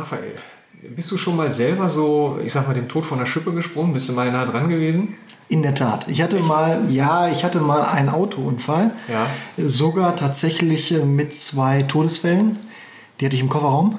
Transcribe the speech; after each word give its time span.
Raphael, 0.00 0.34
bist 0.96 1.10
du 1.10 1.18
schon 1.18 1.36
mal 1.36 1.52
selber 1.52 1.90
so, 1.90 2.38
ich 2.42 2.52
sag 2.52 2.66
mal, 2.66 2.74
dem 2.74 2.88
Tod 2.88 3.04
von 3.04 3.18
der 3.18 3.26
Schippe 3.26 3.52
gesprungen? 3.52 3.92
Bist 3.92 4.08
du 4.08 4.14
mal 4.14 4.30
nah 4.32 4.44
dran 4.44 4.68
gewesen? 4.68 5.14
In 5.48 5.62
der 5.62 5.74
Tat. 5.74 6.06
Ich 6.08 6.22
hatte 6.22 6.38
Echt? 6.38 6.46
mal, 6.46 6.82
ja, 6.88 7.28
ich 7.28 7.44
hatte 7.44 7.60
mal 7.60 7.82
einen 7.82 8.08
Autounfall. 8.08 8.92
Ja. 9.08 9.26
Sogar 9.66 10.16
tatsächlich 10.16 10.92
äh, 10.92 11.04
mit 11.04 11.34
zwei 11.34 11.82
Todesfällen. 11.82 12.58
Die 13.18 13.26
hatte 13.26 13.36
ich 13.36 13.42
im 13.42 13.48
Kofferraum. 13.48 13.98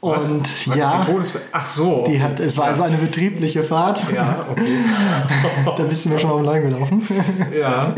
Was? 0.00 0.30
Und 0.30 0.68
Was 0.68 0.76
ja, 0.76 1.06
Ach 1.52 1.66
so. 1.66 2.04
Die 2.06 2.22
hat, 2.22 2.38
es 2.38 2.56
war 2.56 2.66
also 2.66 2.84
eine 2.84 2.96
betriebliche 2.96 3.64
Fahrt. 3.64 4.06
Ja, 4.14 4.46
okay. 4.50 4.62
da 5.76 5.82
bist 5.82 6.04
du 6.04 6.10
mir 6.10 6.18
schon 6.18 6.30
mal 6.30 6.36
online 6.36 6.70
gelaufen. 6.70 7.06
ja. 7.58 7.92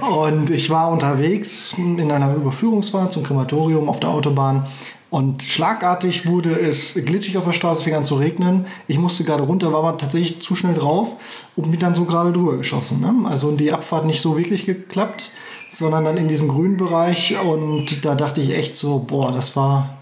Und 0.00 0.50
ich 0.50 0.70
war 0.70 0.90
unterwegs 0.90 1.74
in 1.76 2.10
einer 2.10 2.34
Überführungsfahrt 2.34 3.12
zum 3.12 3.22
Krematorium 3.22 3.88
auf 3.88 4.00
der 4.00 4.10
Autobahn 4.10 4.66
und 5.10 5.42
schlagartig 5.42 6.26
wurde 6.26 6.58
es 6.58 6.94
glitschig 6.94 7.38
auf 7.38 7.44
der 7.44 7.52
Straße, 7.52 7.84
fing 7.84 7.94
an 7.94 8.04
zu 8.04 8.16
regnen. 8.16 8.66
Ich 8.88 8.98
musste 8.98 9.22
gerade 9.22 9.44
runter, 9.44 9.72
war 9.72 9.84
aber 9.84 9.98
tatsächlich 9.98 10.40
zu 10.40 10.56
schnell 10.56 10.74
drauf 10.74 11.12
und 11.54 11.70
bin 11.70 11.78
dann 11.78 11.94
so 11.94 12.04
gerade 12.04 12.32
drüber 12.32 12.56
geschossen. 12.56 13.00
Ne? 13.00 13.28
Also 13.28 13.54
die 13.56 13.72
Abfahrt 13.72 14.06
nicht 14.06 14.20
so 14.20 14.36
wirklich 14.36 14.66
geklappt, 14.66 15.30
sondern 15.68 16.04
dann 16.04 16.16
in 16.16 16.28
diesen 16.28 16.48
grünen 16.48 16.76
Bereich. 16.76 17.36
Und 17.44 18.04
da 18.04 18.14
dachte 18.14 18.40
ich 18.40 18.56
echt 18.56 18.76
so, 18.76 18.98
boah, 18.98 19.30
das 19.30 19.54
war, 19.54 19.98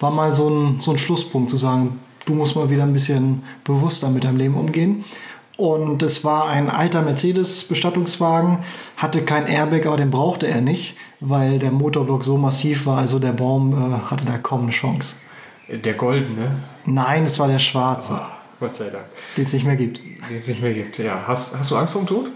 war 0.00 0.10
mal 0.10 0.32
so 0.32 0.48
ein, 0.48 0.80
so 0.80 0.92
ein 0.92 0.98
Schlusspunkt 0.98 1.50
zu 1.50 1.56
sagen, 1.56 2.00
du 2.24 2.34
musst 2.34 2.56
mal 2.56 2.70
wieder 2.70 2.84
ein 2.84 2.92
bisschen 2.92 3.42
bewusster 3.64 4.08
mit 4.08 4.24
deinem 4.24 4.38
Leben 4.38 4.54
umgehen. 4.54 5.04
Und 5.56 6.02
es 6.02 6.24
war 6.24 6.48
ein 6.48 6.68
alter 6.68 7.02
Mercedes-Bestattungswagen, 7.02 8.58
hatte 8.96 9.22
kein 9.22 9.46
Airbag, 9.46 9.86
aber 9.86 9.96
den 9.96 10.10
brauchte 10.10 10.48
er 10.48 10.60
nicht, 10.60 10.96
weil 11.20 11.60
der 11.60 11.70
Motorblock 11.70 12.24
so 12.24 12.36
massiv 12.36 12.86
war. 12.86 12.98
Also 12.98 13.20
der 13.20 13.32
Baum 13.32 13.72
äh, 13.72 14.10
hatte 14.10 14.24
da 14.24 14.38
kaum 14.38 14.62
eine 14.62 14.72
Chance. 14.72 15.14
Der 15.68 15.94
goldene? 15.94 16.56
Nein, 16.84 17.24
es 17.24 17.38
war 17.38 17.48
der 17.48 17.60
schwarze. 17.60 18.14
Oh, 18.20 18.60
Gott 18.60 18.74
sei 18.74 18.90
Dank. 18.90 19.06
Den 19.36 19.44
es 19.44 19.52
nicht 19.52 19.64
mehr 19.64 19.76
gibt. 19.76 19.98
Den 19.98 20.36
es 20.36 20.48
nicht 20.48 20.60
mehr 20.60 20.74
gibt, 20.74 20.98
ja. 20.98 21.24
Hast, 21.26 21.56
hast 21.56 21.70
du 21.70 21.76
Angst 21.76 21.92
vor 21.92 22.02
dem 22.02 22.08
Tod? 22.08 22.30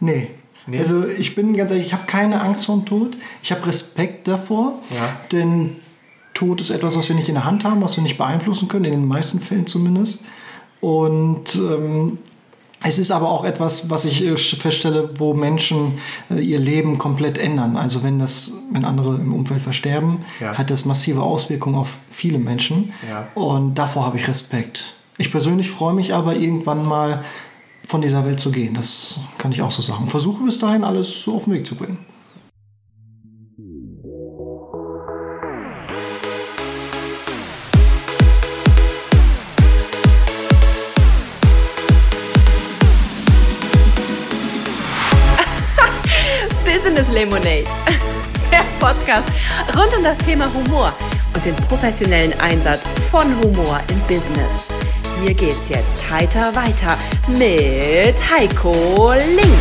Nee. 0.00 0.30
nee. 0.66 0.78
Also 0.78 1.06
ich 1.06 1.34
bin 1.34 1.54
ganz 1.56 1.70
ehrlich, 1.70 1.86
ich 1.86 1.92
habe 1.92 2.06
keine 2.06 2.40
Angst 2.40 2.66
vor 2.66 2.76
dem 2.76 2.86
Tod. 2.86 3.16
Ich 3.42 3.52
habe 3.52 3.66
Respekt 3.66 4.26
davor. 4.26 4.78
Ja. 4.90 5.16
Denn 5.30 5.76
Tod 6.32 6.60
ist 6.60 6.70
etwas, 6.70 6.96
was 6.96 7.08
wir 7.08 7.16
nicht 7.16 7.28
in 7.28 7.34
der 7.34 7.44
Hand 7.44 7.64
haben, 7.64 7.82
was 7.82 7.96
wir 7.96 8.02
nicht 8.02 8.18
beeinflussen 8.18 8.66
können, 8.66 8.86
in 8.86 8.92
den 8.92 9.06
meisten 9.06 9.40
Fällen 9.40 9.66
zumindest. 9.66 10.24
Und 10.80 11.54
ähm, 11.54 12.18
es 12.84 12.98
ist 12.98 13.10
aber 13.10 13.30
auch 13.30 13.44
etwas, 13.44 13.90
was 13.90 14.04
ich 14.04 14.24
äh, 14.24 14.36
feststelle, 14.36 15.10
wo 15.18 15.34
Menschen 15.34 15.98
äh, 16.30 16.40
ihr 16.40 16.58
Leben 16.58 16.98
komplett 16.98 17.38
ändern. 17.38 17.76
Also 17.76 18.02
wenn 18.02 18.18
das, 18.18 18.52
wenn 18.70 18.84
andere 18.84 19.16
im 19.16 19.34
Umfeld 19.34 19.62
versterben, 19.62 20.18
ja. 20.40 20.56
hat 20.56 20.70
das 20.70 20.84
massive 20.84 21.22
Auswirkungen 21.22 21.76
auf 21.76 21.98
viele 22.10 22.38
Menschen. 22.38 22.92
Ja. 23.08 23.28
Und 23.34 23.74
davor 23.74 24.06
habe 24.06 24.18
ich 24.18 24.28
Respekt. 24.28 24.94
Ich 25.18 25.30
persönlich 25.30 25.70
freue 25.70 25.94
mich 25.94 26.14
aber 26.14 26.36
irgendwann 26.36 26.84
mal 26.84 27.24
von 27.86 28.00
dieser 28.00 28.24
Welt 28.24 28.40
zu 28.40 28.50
gehen. 28.50 28.74
Das 28.74 29.20
kann 29.38 29.52
ich 29.52 29.62
auch 29.62 29.70
so 29.70 29.82
sagen. 29.82 30.08
Versuche 30.08 30.42
bis 30.44 30.58
dahin 30.58 30.84
alles 30.84 31.22
so 31.22 31.36
auf 31.36 31.44
den 31.44 31.54
Weg 31.54 31.66
zu 31.66 31.74
bringen. 31.74 31.98
Podcast 49.02 49.28
rund 49.76 49.96
um 49.96 50.04
das 50.04 50.16
Thema 50.18 50.48
Humor 50.54 50.92
und 51.34 51.44
den 51.44 51.56
professionellen 51.56 52.32
Einsatz 52.40 52.82
von 53.10 53.24
Humor 53.40 53.80
im 53.88 53.98
Business. 54.00 54.68
Hier 55.20 55.34
geht's 55.34 55.68
jetzt 55.68 56.08
heiter 56.08 56.54
weiter 56.54 56.96
mit 57.26 58.14
Heiko 58.30 59.12
Link. 59.34 59.58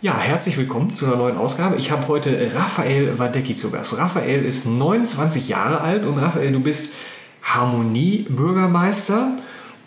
Ja, 0.00 0.16
herzlich 0.16 0.56
willkommen 0.56 0.94
zu 0.94 1.06
einer 1.06 1.16
neuen 1.16 1.38
Ausgabe. 1.38 1.74
Ich 1.76 1.90
habe 1.90 2.06
heute 2.06 2.52
Raphael 2.54 3.18
Wadecki 3.18 3.56
zu 3.56 3.72
Gast. 3.72 3.98
Raphael 3.98 4.44
ist 4.44 4.66
29 4.66 5.48
Jahre 5.48 5.80
alt 5.80 6.04
und 6.04 6.18
Raphael, 6.18 6.52
du 6.52 6.60
bist 6.60 6.94
Harmonie-Bürgermeister 7.42 9.32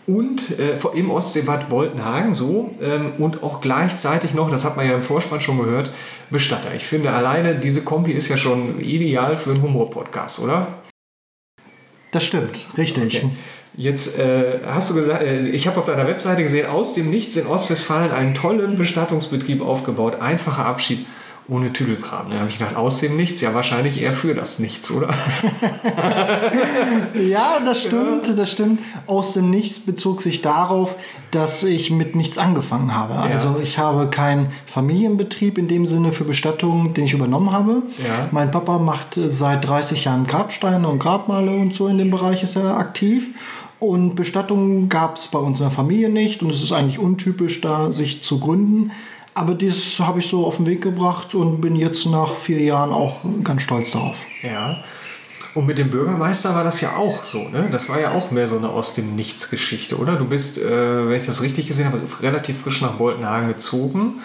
und 0.08 0.60
äh, 0.60 0.78
im 0.96 1.12
Ostseebad 1.12 1.70
Boltenhagen 1.70 2.36
so 2.36 2.72
ähm, 2.82 3.14
und 3.18 3.44
auch 3.44 3.62
gleichzeitig 3.62 4.34
noch, 4.34 4.50
das 4.50 4.66
hat 4.66 4.78
man 4.78 4.88
ja 4.88 4.96
im 4.96 5.04
Vorspann 5.04 5.42
schon 5.42 5.60
gehört, 5.60 5.92
Bestatter. 6.30 6.74
Ich 6.74 6.84
finde 6.84 7.12
alleine 7.12 7.56
diese 7.56 7.84
Kombi 7.84 8.12
ist 8.12 8.28
ja 8.28 8.38
schon 8.38 8.80
ideal 8.80 9.38
für 9.38 9.52
einen 9.52 9.62
Humor-Podcast, 9.62 10.40
oder? 10.40 10.80
Das 12.12 12.24
stimmt, 12.24 12.68
richtig. 12.78 13.24
Okay. 13.24 13.32
Jetzt 13.78 14.20
äh, 14.20 14.60
hast 14.66 14.90
du 14.90 14.96
gesagt, 14.96 15.24
äh, 15.24 15.48
ich 15.48 15.66
habe 15.68 15.80
auf 15.80 15.86
deiner 15.86 16.06
Webseite 16.06 16.44
gesehen, 16.44 16.68
aus 16.68 16.94
dem 16.94 17.10
Nichts 17.10 17.38
in 17.38 17.48
Ostwestfalen 17.48 18.12
einen 18.12 18.34
tollen 18.34 18.76
Bestattungsbetrieb 18.76 19.62
aufgebaut, 19.62 20.20
einfacher 20.20 20.66
Abschied 20.66 21.06
ohne 21.48 21.74
Tüdelkram. 21.74 22.30
Dann 22.30 22.40
habe 22.40 22.50
ich 22.50 22.60
gedacht, 22.60 22.76
aus 22.76 23.00
dem 23.00 23.18
Nichts, 23.18 23.42
ja 23.42 23.54
wahrscheinlich 23.54 24.02
eher 24.02 24.14
für 24.14 24.34
das 24.34 24.60
Nichts, 24.60 24.92
oder? 24.92 25.10
ja, 27.14 27.60
das 27.60 27.82
stimmt, 27.84 28.38
das 28.38 28.52
stimmt. 28.52 28.80
Aus 29.08 29.34
dem 29.34 29.50
Nichts 29.50 29.80
bezog 29.80 30.22
sich 30.22 30.42
darauf, 30.42 30.96
dass 31.32 31.64
ich 31.64 31.92
mit 31.92 32.16
nichts 32.16 32.38
angefangen 32.38 32.96
habe. 32.96 33.14
Ja. 33.14 33.22
Also 33.24 33.60
ich 33.62 33.78
habe 33.78 34.08
keinen 34.10 34.48
Familienbetrieb 34.66 35.58
in 35.58 35.68
dem 35.68 35.88
Sinne 35.88 36.12
für 36.12 36.24
Bestattungen, 36.24 36.94
den 36.94 37.06
ich 37.06 37.14
übernommen 37.14 37.52
habe. 37.52 37.84
Ja. 37.98 38.28
Mein 38.32 38.52
Papa 38.52 38.78
macht 38.78 39.18
seit 39.22 39.68
30 39.68 40.06
Jahren 40.06 40.26
Grabsteine 40.26 40.88
und 40.88 41.00
Grabmale 41.00 41.52
und 41.52 41.74
so 41.74 41.88
in 41.88 41.98
dem 41.98 42.12
Bereich 42.12 42.44
ist 42.44 42.56
er 42.56 42.78
aktiv. 42.78 43.30
Und 43.80 44.14
Bestattungen 44.14 44.90
gab 44.90 45.16
es 45.16 45.28
bei 45.28 45.40
uns 45.40 45.60
in 45.60 45.66
der 45.66 45.72
Familie 45.72 46.10
nicht 46.10 46.44
und 46.44 46.52
es 46.52 46.62
ist 46.62 46.72
eigentlich 46.72 47.00
untypisch, 47.00 47.62
da 47.62 47.90
sich 47.90 48.22
zu 48.22 48.40
gründen. 48.40 48.92
Aber 49.34 49.54
das 49.54 50.00
habe 50.00 50.20
ich 50.20 50.28
so 50.28 50.46
auf 50.46 50.58
den 50.58 50.66
Weg 50.66 50.82
gebracht 50.82 51.36
und 51.36 51.62
bin 51.62 51.76
jetzt 51.76 52.06
nach 52.06 52.36
vier 52.36 52.62
Jahren 52.62 52.92
auch 52.92 53.22
ganz 53.44 53.62
stolz 53.62 53.92
darauf. 53.92 54.26
Ja. 54.44 54.84
Und 55.54 55.66
mit 55.66 55.78
dem 55.78 55.90
Bürgermeister 55.90 56.56
war 56.56 56.64
das 56.64 56.80
ja 56.82 56.96
auch 56.96 57.24
so, 57.24 57.50
ne? 57.50 57.70
Das 57.72 57.90
war 57.90 58.00
ja 58.00 58.12
auch 58.12 58.32
mehr 58.32 58.48
so 58.48 58.58
eine 58.58 58.70
aus 58.70 58.94
dem 58.94 59.16
Nichts 59.16 59.50
Geschichte, 59.50 59.98
oder? 59.98 60.16
Du 60.16 60.26
bist, 60.26 60.58
äh, 60.58 61.10
wenn 61.10 61.20
ich 61.20 61.26
das 61.26 61.42
richtig 61.42 61.68
gesehen 61.68 61.88
habe, 61.88 62.02
relativ 62.22 62.62
frisch 62.62 62.82
nach 62.82 62.94
Boltenhagen 62.94 63.50
gezogen 63.50 64.22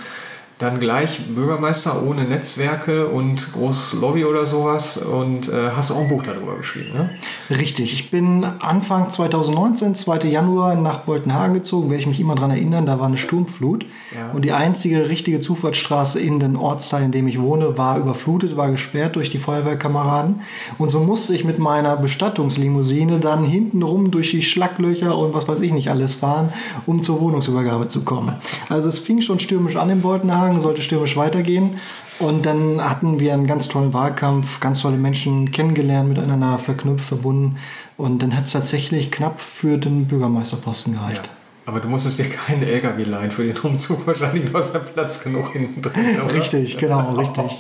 dann 0.59 0.81
gleich 0.81 1.21
Bürgermeister 1.34 2.03
ohne 2.03 2.25
Netzwerke 2.25 3.09
und 3.09 3.53
groß 3.53 3.99
Lobby 4.00 4.25
oder 4.25 4.47
sowas 4.47 4.97
und 4.97 5.49
äh, 5.49 5.71
hast 5.77 5.91
auch 5.91 6.00
ein 6.00 6.09
Buch 6.09 6.22
darüber 6.22 6.56
geschrieben, 6.56 6.94
ne? 6.94 7.11
Richtig. 7.50 7.93
Ich 7.93 8.11
bin 8.11 8.43
Anfang 8.61 9.11
2019, 9.11 9.94
2. 9.94 10.21
Januar 10.28 10.75
nach 10.75 11.00
Boltenhagen 11.00 11.53
gezogen, 11.53 11.91
werde 11.91 12.00
ich 12.00 12.06
mich 12.06 12.21
immer 12.21 12.37
daran 12.37 12.53
erinnern, 12.53 12.87
da 12.87 12.99
war 12.99 13.06
eine 13.06 13.19
Sturmflut 13.19 13.84
ja. 14.15 14.31
und 14.33 14.47
die 14.47 14.53
einzige 14.53 15.11
richtige 15.11 15.41
Zufahrtsstraße 15.41 16.21
in 16.21 16.41
den 16.41 16.56
Ortsteil, 16.56 17.05
in 17.05 17.12
dem 17.12 17.28
ich 17.28 17.38
wohne, 17.38 17.77
war 17.77 17.99
überflutet, 17.99 18.56
war 18.56 18.71
gesperrt 18.71 19.17
durch 19.17 19.28
die 19.28 19.38
Feuerwehrkameraden 19.38 20.41
und 20.78 20.91
so 20.91 21.00
musste 21.00 21.34
ich 21.34 21.44
mit 21.44 21.59
meiner 21.59 21.99
Bestattungslimousine 21.99 23.21
dann 23.21 23.44
hintenrum 23.44 24.11
durch 24.11 24.31
die 24.31 24.43
Schlaglöcher 24.43 25.19
und 25.19 25.34
was 25.34 25.49
weiß 25.49 25.61
ich 25.61 25.75
nicht 25.75 25.91
alles 25.91 26.15
fahren, 26.15 26.50
um 26.87 27.03
zur 27.03 27.21
Wohnungsübergabe 27.21 27.88
zu 27.88 28.05
kommen. 28.05 28.37
Also 28.71 28.88
es 28.88 28.99
fing 29.00 29.21
schon 29.21 29.38
stürmisch 29.38 29.77
an 29.77 29.91
in 29.91 30.00
Boltenhagen 30.00 30.45
Tagen 30.46 30.60
sollte 30.60 30.82
stürmisch 30.82 31.16
weitergehen. 31.16 31.78
Und 32.18 32.46
dann 32.46 32.80
hatten 32.82 33.20
wir 33.20 33.34
einen 33.34 33.46
ganz 33.46 33.68
tollen 33.68 33.92
Wahlkampf, 33.92 34.60
ganz 34.60 34.80
tolle 34.80 34.96
Menschen 34.96 35.50
kennengelernt, 35.50 36.08
miteinander 36.08 36.58
verknüpft, 36.58 37.06
verbunden. 37.06 37.56
Und 37.96 38.22
dann 38.22 38.36
hat 38.36 38.44
es 38.44 38.52
tatsächlich 38.52 39.10
knapp 39.10 39.40
für 39.40 39.76
den 39.76 40.06
Bürgermeisterposten 40.06 40.94
gereicht. 40.94 41.26
Ja. 41.26 41.32
Aber 41.68 41.80
du 41.80 41.88
musstest 41.88 42.20
dir 42.20 42.26
keinen 42.26 42.62
LKW 42.62 43.02
leihen 43.02 43.32
für 43.32 43.44
den 43.44 43.58
Umzug. 43.58 44.06
Wahrscheinlich 44.06 44.52
war 44.52 44.60
es 44.60 44.72
ja 44.72 44.78
Platz 44.78 45.24
genug 45.24 45.52
hinten 45.52 45.82
drin. 45.82 46.20
Oder? 46.24 46.34
Richtig, 46.34 46.78
genau, 46.78 47.14
richtig. 47.18 47.58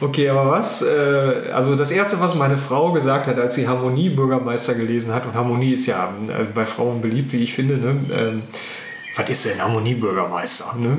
Okay, 0.00 0.28
aber 0.30 0.50
was? 0.50 0.82
Äh, 0.82 1.50
also 1.52 1.76
das 1.76 1.90
Erste, 1.90 2.18
was 2.18 2.34
meine 2.34 2.56
Frau 2.56 2.92
gesagt 2.92 3.26
hat, 3.26 3.38
als 3.38 3.54
sie 3.54 3.68
Harmonie-Bürgermeister 3.68 4.74
gelesen 4.74 5.12
hat, 5.12 5.26
und 5.26 5.34
Harmonie 5.34 5.74
ist 5.74 5.86
ja 5.86 6.12
äh, 6.28 6.44
bei 6.44 6.64
Frauen 6.64 7.02
beliebt, 7.02 7.32
wie 7.32 7.42
ich 7.42 7.52
finde, 7.52 7.76
ne? 7.76 8.00
Ähm, 8.10 8.42
was 9.16 9.28
ist 9.28 9.46
denn 9.46 9.60
Harmonie-Bürgermeister? 9.60 10.76
Ne? 10.78 10.98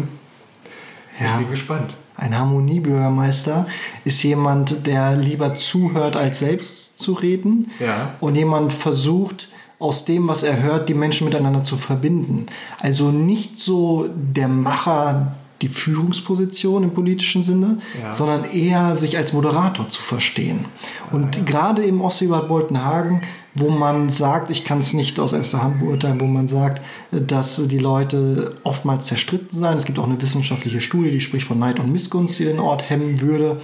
Ja. 1.19 1.25
Ich 1.25 1.37
bin 1.37 1.49
gespannt. 1.49 1.95
Ein 2.15 2.37
Harmoniebürgermeister 2.37 3.67
ist 4.03 4.21
jemand, 4.23 4.85
der 4.85 5.15
lieber 5.15 5.55
zuhört, 5.55 6.15
als 6.15 6.39
selbst 6.39 6.99
zu 6.99 7.13
reden. 7.13 7.71
Ja. 7.79 8.15
Und 8.19 8.35
jemand 8.35 8.73
versucht, 8.73 9.49
aus 9.79 10.03
dem, 10.03 10.27
was 10.27 10.43
er 10.43 10.61
hört, 10.61 10.89
die 10.89 10.93
Menschen 10.93 11.25
miteinander 11.25 11.63
zu 11.63 11.77
verbinden. 11.77 12.47
Also 12.81 13.11
nicht 13.11 13.57
so 13.57 14.09
der 14.13 14.49
Macher, 14.49 15.35
die 15.61 15.67
Führungsposition 15.67 16.83
im 16.83 16.91
politischen 16.91 17.43
Sinne, 17.43 17.77
Ja. 18.01 18.11
sondern 18.11 18.45
eher 18.45 18.95
sich 18.95 19.17
als 19.17 19.33
Moderator 19.33 19.89
zu 19.89 20.01
verstehen. 20.01 20.65
Und 21.11 21.45
gerade 21.45 21.83
im 21.83 22.01
Ostseebad 22.01 22.47
Boltenhagen, 22.47 23.21
wo 23.55 23.69
man 23.69 24.09
sagt, 24.09 24.51
ich 24.51 24.63
kann 24.63 24.79
es 24.79 24.93
nicht 24.93 25.19
aus 25.19 25.33
erster 25.33 25.61
Hand 25.61 25.79
beurteilen, 25.79 26.21
wo 26.21 26.25
man 26.25 26.47
sagt, 26.47 26.81
dass 27.11 27.67
die 27.67 27.79
Leute 27.79 28.55
oftmals 28.63 29.07
zerstritten 29.07 29.57
seien. 29.57 29.77
Es 29.77 29.85
gibt 29.85 29.99
auch 29.99 30.07
eine 30.07 30.21
wissenschaftliche 30.21 30.79
Studie, 30.81 31.11
die 31.11 31.21
spricht 31.21 31.47
von 31.47 31.59
Neid 31.59 31.79
und 31.79 31.91
Missgunst, 31.91 32.39
die 32.39 32.45
den 32.45 32.59
Ort 32.59 32.89
hemmen 32.89 33.21
würde. 33.21 33.59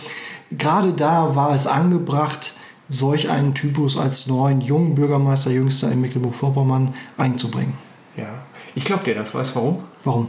Gerade 0.51 0.93
da 0.93 1.35
war 1.35 1.53
es 1.53 1.65
angebracht, 1.67 2.53
solch 2.87 3.29
einen 3.29 3.53
Typus 3.53 3.97
als 3.97 4.27
neuen 4.27 4.61
jungen 4.61 4.95
Bürgermeister 4.95 5.49
jüngster 5.51 5.91
in 5.91 6.01
Mecklenburg-Vorpommern 6.01 6.93
einzubringen. 7.17 7.73
Ja. 8.17 8.35
Ich 8.75 8.85
glaube 8.85 9.03
dir 9.05 9.15
das. 9.15 9.33
Weißt 9.33 9.55
du 9.55 9.59
warum? 9.59 9.79
Warum? 10.03 10.27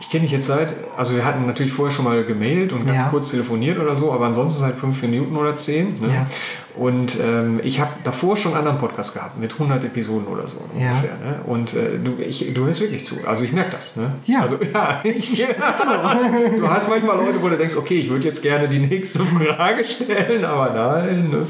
Ich 0.00 0.08
kenne 0.08 0.22
dich 0.22 0.32
jetzt 0.32 0.46
seit, 0.46 0.74
also 0.96 1.14
wir 1.14 1.24
hatten 1.26 1.44
natürlich 1.46 1.72
vorher 1.72 1.94
schon 1.94 2.06
mal 2.06 2.24
gemailt 2.24 2.72
und 2.72 2.86
ganz 2.86 2.96
Ja. 2.96 3.08
kurz 3.10 3.30
telefoniert 3.30 3.78
oder 3.78 3.94
so, 3.96 4.10
aber 4.12 4.24
ansonsten 4.26 4.62
seit 4.62 4.74
fünf 4.76 5.00
Minuten 5.02 5.36
oder 5.36 5.54
zehn. 5.56 5.94
Ne? 6.00 6.08
Ja. 6.08 6.26
Und 6.74 7.18
ähm, 7.22 7.60
ich 7.62 7.80
habe 7.80 7.90
davor 8.02 8.36
schon 8.36 8.52
einen 8.52 8.60
anderen 8.60 8.78
Podcast 8.78 9.12
gehabt 9.12 9.38
mit 9.38 9.52
100 9.52 9.84
Episoden 9.84 10.26
oder 10.26 10.48
so 10.48 10.58
Ja. 10.78 10.92
ungefähr. 10.92 11.16
Ne? 11.22 11.40
Und 11.44 11.74
äh, 11.74 11.98
du, 12.02 12.16
ich, 12.18 12.52
du 12.54 12.64
hörst 12.64 12.80
wirklich 12.80 13.04
zu. 13.04 13.16
Also 13.26 13.44
ich 13.44 13.52
merke 13.52 13.72
das. 13.72 13.96
Ne? 13.96 14.10
Ja. 14.24 14.40
Also, 14.40 14.58
ja 14.74 15.00
ich, 15.04 15.46
Das 15.46 15.78
ist 15.78 15.84
du 16.58 16.68
hast 16.68 16.88
manchmal 16.88 17.16
Leute, 17.18 17.42
wo 17.42 17.48
du 17.50 17.58
denkst, 17.58 17.76
okay, 17.76 18.00
ich 18.00 18.08
würde 18.08 18.26
jetzt 18.26 18.40
gerne 18.42 18.68
die 18.70 18.78
nächste 18.78 19.20
Frage 19.20 19.84
stellen, 19.84 20.44
aber 20.46 20.70
nein, 20.74 21.28
ne? 21.28 21.46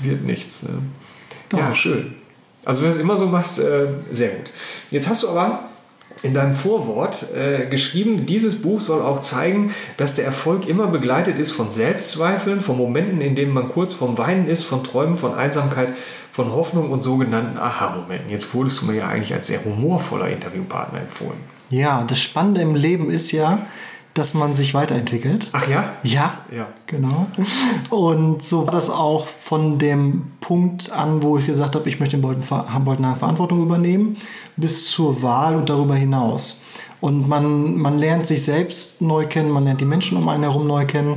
wird 0.00 0.22
nichts. 0.24 0.62
Ne? 0.62 0.78
Ja, 1.52 1.74
schön. 1.74 2.14
Also 2.64 2.80
wenn 2.80 2.90
du 2.90 2.96
das 2.96 3.02
immer 3.02 3.18
so 3.18 3.26
machst, 3.26 3.58
äh, 3.58 3.88
sehr 4.12 4.30
gut. 4.30 4.50
Jetzt 4.90 5.08
hast 5.10 5.24
du 5.24 5.28
aber 5.28 5.64
in 6.22 6.34
deinem 6.34 6.54
Vorwort 6.54 7.26
äh, 7.34 7.66
geschrieben, 7.66 8.26
dieses 8.26 8.62
Buch 8.62 8.80
soll 8.80 9.02
auch 9.02 9.20
zeigen, 9.20 9.74
dass 9.96 10.14
der 10.14 10.24
Erfolg 10.24 10.68
immer 10.68 10.86
begleitet 10.86 11.38
ist 11.38 11.52
von 11.52 11.70
Selbstzweifeln, 11.70 12.60
von 12.60 12.76
Momenten, 12.76 13.20
in 13.20 13.34
denen 13.34 13.52
man 13.52 13.68
kurz 13.68 13.94
vorm 13.94 14.16
Weinen 14.18 14.46
ist, 14.46 14.64
von 14.64 14.84
Träumen, 14.84 15.16
von 15.16 15.34
Einsamkeit, 15.34 15.94
von 16.32 16.52
Hoffnung 16.52 16.90
und 16.90 17.02
sogenannten 17.02 17.58
Aha-Momenten. 17.58 18.30
Jetzt 18.30 18.54
wurdest 18.54 18.82
du 18.82 18.86
mir 18.86 18.98
ja 18.98 19.08
eigentlich 19.08 19.34
als 19.34 19.48
sehr 19.48 19.64
humorvoller 19.64 20.28
Interviewpartner 20.28 21.00
empfohlen. 21.00 21.38
Ja, 21.70 22.04
das 22.04 22.20
Spannende 22.20 22.60
im 22.60 22.74
Leben 22.74 23.10
ist 23.10 23.32
ja, 23.32 23.66
dass 24.14 24.34
man 24.34 24.52
sich 24.54 24.74
weiterentwickelt. 24.74 25.48
Ach 25.52 25.66
ja? 25.68 25.94
Ja, 26.02 26.40
Ja. 26.54 26.66
genau. 26.86 27.26
Und 27.90 28.42
so 28.42 28.66
war 28.66 28.72
das 28.72 28.90
auch 28.90 29.26
von 29.26 29.78
dem 29.78 30.32
Punkt 30.40 30.90
an, 30.90 31.22
wo 31.22 31.38
ich 31.38 31.46
gesagt 31.46 31.74
habe, 31.74 31.88
ich 31.88 31.98
möchte 32.00 32.16
in 32.16 32.22
Bolten- 32.22 32.44
Boltenhagen 32.84 33.18
Verantwortung 33.18 33.62
übernehmen, 33.62 34.16
bis 34.56 34.90
zur 34.90 35.22
Wahl 35.22 35.56
und 35.56 35.70
darüber 35.70 35.94
hinaus. 35.94 36.62
Und 37.00 37.28
man, 37.28 37.78
man 37.78 37.98
lernt 37.98 38.26
sich 38.28 38.44
selbst 38.44 39.00
neu 39.02 39.26
kennen, 39.26 39.50
man 39.50 39.64
lernt 39.64 39.80
die 39.80 39.84
Menschen 39.84 40.16
um 40.18 40.28
einen 40.28 40.44
herum 40.44 40.66
neu 40.68 40.84
kennen. 40.86 41.16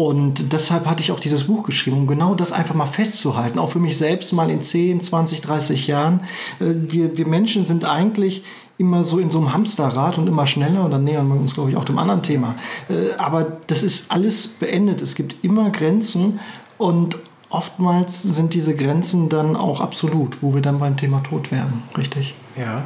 Und 0.00 0.54
deshalb 0.54 0.86
hatte 0.86 1.02
ich 1.02 1.12
auch 1.12 1.20
dieses 1.20 1.44
Buch 1.44 1.62
geschrieben, 1.62 1.98
um 1.98 2.06
genau 2.06 2.34
das 2.34 2.52
einfach 2.52 2.74
mal 2.74 2.86
festzuhalten. 2.86 3.58
Auch 3.58 3.68
für 3.68 3.80
mich 3.80 3.98
selbst 3.98 4.32
mal 4.32 4.50
in 4.50 4.62
10, 4.62 5.02
20, 5.02 5.42
30 5.42 5.88
Jahren. 5.88 6.20
Äh, 6.58 6.72
Wir, 6.90 7.18
wir 7.18 7.26
Menschen 7.26 7.66
sind 7.66 7.84
eigentlich 7.84 8.42
immer 8.78 9.04
so 9.04 9.18
in 9.18 9.30
so 9.30 9.36
einem 9.36 9.52
Hamsterrad 9.52 10.16
und 10.16 10.26
immer 10.26 10.46
schneller 10.46 10.86
und 10.86 10.92
dann 10.92 11.04
nähern 11.04 11.28
wir 11.28 11.38
uns, 11.38 11.52
glaube 11.52 11.68
ich, 11.68 11.76
auch 11.76 11.84
dem 11.84 11.98
anderen 11.98 12.22
Thema. 12.22 12.56
Äh, 12.88 13.12
Aber 13.18 13.58
das 13.66 13.82
ist 13.82 14.10
alles 14.10 14.48
beendet. 14.48 15.02
Es 15.02 15.14
gibt 15.14 15.44
immer 15.44 15.68
Grenzen 15.68 16.40
und 16.78 17.18
oftmals 17.50 18.22
sind 18.22 18.54
diese 18.54 18.74
Grenzen 18.74 19.28
dann 19.28 19.54
auch 19.54 19.82
absolut, 19.82 20.42
wo 20.42 20.54
wir 20.54 20.62
dann 20.62 20.78
beim 20.78 20.96
Thema 20.96 21.20
Tod 21.22 21.50
wären. 21.50 21.82
Richtig? 21.94 22.34
Ja. 22.56 22.84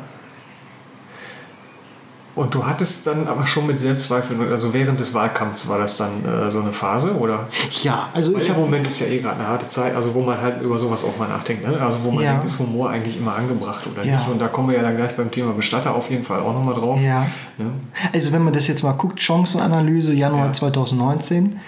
Und 2.34 2.52
du 2.52 2.66
hattest 2.66 3.06
dann 3.06 3.28
aber 3.28 3.46
schon 3.46 3.66
mit 3.68 3.78
Selbstzweifeln, 3.78 4.50
also 4.50 4.72
während 4.72 4.98
des 4.98 5.14
Wahlkampfs 5.14 5.68
war 5.68 5.78
das 5.78 5.96
dann 5.98 6.24
äh, 6.24 6.50
so 6.50 6.60
eine 6.60 6.72
Phase, 6.72 7.12
oder? 7.14 7.48
Ja, 7.82 8.08
also 8.12 8.34
Weil 8.34 8.42
ich 8.42 8.48
im 8.48 8.54
habe 8.54 8.64
Moment 8.64 8.86
ist 8.86 8.98
ja 9.00 9.06
eh 9.06 9.18
gerade 9.20 9.36
eine 9.38 9.46
harte 9.48 9.68
Zeit, 9.68 9.94
also 9.94 10.14
wo 10.14 10.20
man 10.22 10.40
halt 10.40 10.60
über 10.60 10.76
sowas 10.78 11.04
auch 11.04 11.16
mal 11.16 11.28
nachdenkt. 11.28 11.64
Ne? 11.66 11.80
Also 11.80 11.98
wo 12.02 12.10
man 12.10 12.24
Ja. 12.24 12.30
denkt, 12.32 12.44
ist 12.46 12.58
Humor 12.58 12.90
eigentlich 12.90 13.16
immer 13.18 13.36
angebracht 13.36 13.86
oder 13.86 14.04
Ja. 14.04 14.16
nicht? 14.16 14.28
Und 14.28 14.40
da 14.40 14.48
kommen 14.48 14.68
wir 14.70 14.76
ja 14.76 14.82
dann 14.82 14.96
gleich 14.96 15.14
beim 15.16 15.30
Thema 15.30 15.52
Bestatter 15.52 15.94
auf 15.94 16.10
jeden 16.10 16.24
Fall 16.24 16.40
auch 16.40 16.54
nochmal 16.56 16.74
drauf. 16.74 17.00
Ja. 17.00 17.26
Ne? 17.56 17.70
Also 18.12 18.32
wenn 18.32 18.42
man 18.42 18.52
das 18.52 18.66
jetzt 18.66 18.82
mal 18.82 18.92
guckt, 18.92 19.20
Chancenanalyse 19.20 20.12
Januar 20.12 20.46
Ja. 20.46 20.52
2019. 20.52 21.60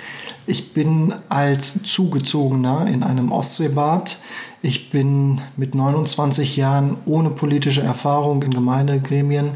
Ich 0.49 0.73
bin 0.75 1.15
als 1.29 1.83
Zugezogener 1.85 2.87
in 2.89 3.03
einem 3.05 3.31
Ostseebad. 3.31 4.19
Ich 4.63 4.91
bin 4.91 5.41
mit 5.57 5.75
29 5.77 6.57
Jahren 6.57 6.97
ohne 7.07 7.31
politische 7.31 7.83
Erfahrung 7.83 8.43
in 8.43 8.53
Gemeindegremien. 8.53 9.53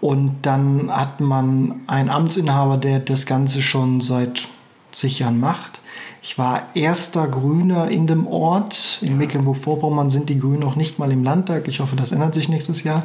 Und 0.00 0.38
dann 0.42 0.90
hat 0.90 1.20
man 1.20 1.80
einen 1.86 2.10
Amtsinhaber, 2.10 2.76
der 2.76 3.00
das 3.00 3.26
Ganze 3.26 3.62
schon 3.62 4.00
seit 4.00 4.48
zig 4.92 5.18
Jahren 5.18 5.40
macht. 5.40 5.80
Ich 6.22 6.38
war 6.38 6.68
erster 6.74 7.28
Grüner 7.28 7.88
in 7.88 8.06
dem 8.06 8.26
Ort. 8.26 8.98
In 9.02 9.16
Mecklenburg-Vorpommern 9.16 10.10
sind 10.10 10.28
die 10.28 10.38
Grünen 10.38 10.60
noch 10.60 10.76
nicht 10.76 10.98
mal 10.98 11.12
im 11.12 11.22
Landtag. 11.22 11.68
Ich 11.68 11.80
hoffe, 11.80 11.96
das 11.96 12.12
ändert 12.12 12.34
sich 12.34 12.48
nächstes 12.48 12.82
Jahr. 12.82 13.04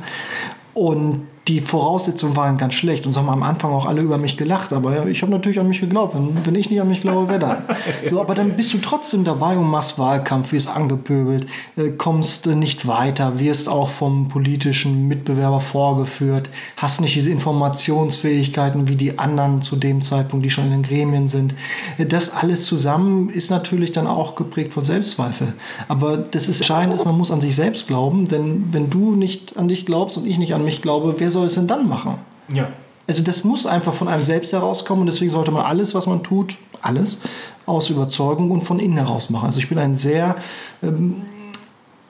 Und 0.73 1.27
die 1.51 1.61
Voraussetzungen 1.61 2.35
waren 2.35 2.57
ganz 2.57 2.73
schlecht. 2.73 3.05
Und 3.05 3.11
so 3.11 3.19
haben 3.19 3.29
am 3.29 3.43
Anfang 3.43 3.71
auch 3.71 3.85
alle 3.85 4.01
über 4.01 4.17
mich 4.17 4.37
gelacht. 4.37 4.73
Aber 4.73 5.07
ich 5.07 5.21
habe 5.21 5.31
natürlich 5.31 5.59
an 5.59 5.67
mich 5.67 5.81
geglaubt. 5.81 6.15
Wenn, 6.15 6.45
wenn 6.45 6.55
ich 6.55 6.69
nicht 6.69 6.81
an 6.81 6.87
mich 6.87 7.01
glaube, 7.01 7.29
wer 7.29 7.39
dann? 7.39 7.63
So, 8.09 8.19
aber 8.19 8.33
dann 8.33 8.55
bist 8.55 8.73
du 8.73 8.79
trotzdem 8.79 9.23
dabei 9.23 9.57
und 9.57 9.67
machst 9.67 9.99
Wahlkampf, 9.99 10.51
wirst 10.53 10.69
angepöbelt, 10.69 11.45
äh, 11.77 11.89
kommst 11.91 12.47
äh, 12.47 12.55
nicht 12.55 12.87
weiter, 12.87 13.39
wirst 13.39 13.69
auch 13.69 13.89
vom 13.89 14.27
politischen 14.27 15.07
Mitbewerber 15.07 15.59
vorgeführt, 15.59 16.49
hast 16.77 17.01
nicht 17.01 17.15
diese 17.15 17.31
Informationsfähigkeiten 17.31 18.87
wie 18.87 18.95
die 18.95 19.19
anderen 19.19 19.61
zu 19.61 19.75
dem 19.75 20.01
Zeitpunkt, 20.01 20.45
die 20.45 20.49
schon 20.49 20.65
in 20.65 20.71
den 20.71 20.83
Gremien 20.83 21.27
sind. 21.27 21.53
Äh, 21.97 22.05
Das 22.05 22.33
alles 22.33 22.65
zusammen 22.65 23.29
ist 23.29 23.51
natürlich 23.51 23.91
dann 23.91 24.07
auch 24.07 24.35
geprägt 24.35 24.73
von 24.73 24.83
Selbstzweifel. 24.83 25.53
Aber 25.87 26.17
das 26.17 26.47
ist 26.47 26.61
entscheidend 26.61 26.95
ist, 26.95 27.05
man 27.05 27.17
muss 27.17 27.31
an 27.31 27.41
sich 27.41 27.55
selbst 27.55 27.87
glauben, 27.87 28.27
denn 28.27 28.69
wenn 28.71 28.89
du 28.89 29.15
nicht 29.15 29.57
an 29.57 29.67
dich 29.67 29.85
glaubst 29.85 30.17
und 30.17 30.25
ich 30.25 30.37
nicht 30.37 30.53
an 30.53 30.63
mich 30.63 30.81
glaube, 30.81 31.15
wer 31.17 31.29
soll 31.29 31.40
es 31.45 31.55
denn 31.55 31.67
dann 31.67 31.87
machen? 31.87 32.15
Ja. 32.53 32.69
Also 33.07 33.23
das 33.23 33.43
muss 33.43 33.65
einfach 33.65 33.93
von 33.93 34.07
einem 34.07 34.23
selbst 34.23 34.53
herauskommen 34.53 35.01
und 35.01 35.07
deswegen 35.07 35.31
sollte 35.31 35.51
man 35.51 35.65
alles, 35.65 35.93
was 35.95 36.05
man 36.07 36.23
tut, 36.23 36.57
alles 36.81 37.17
aus 37.65 37.89
Überzeugung 37.89 38.51
und 38.51 38.61
von 38.61 38.79
innen 38.79 38.97
heraus 38.97 39.29
machen. 39.29 39.45
Also 39.47 39.59
ich 39.59 39.67
bin 39.69 39.77
ein 39.77 39.95
sehr, 39.95 40.35
ähm, 40.81 41.23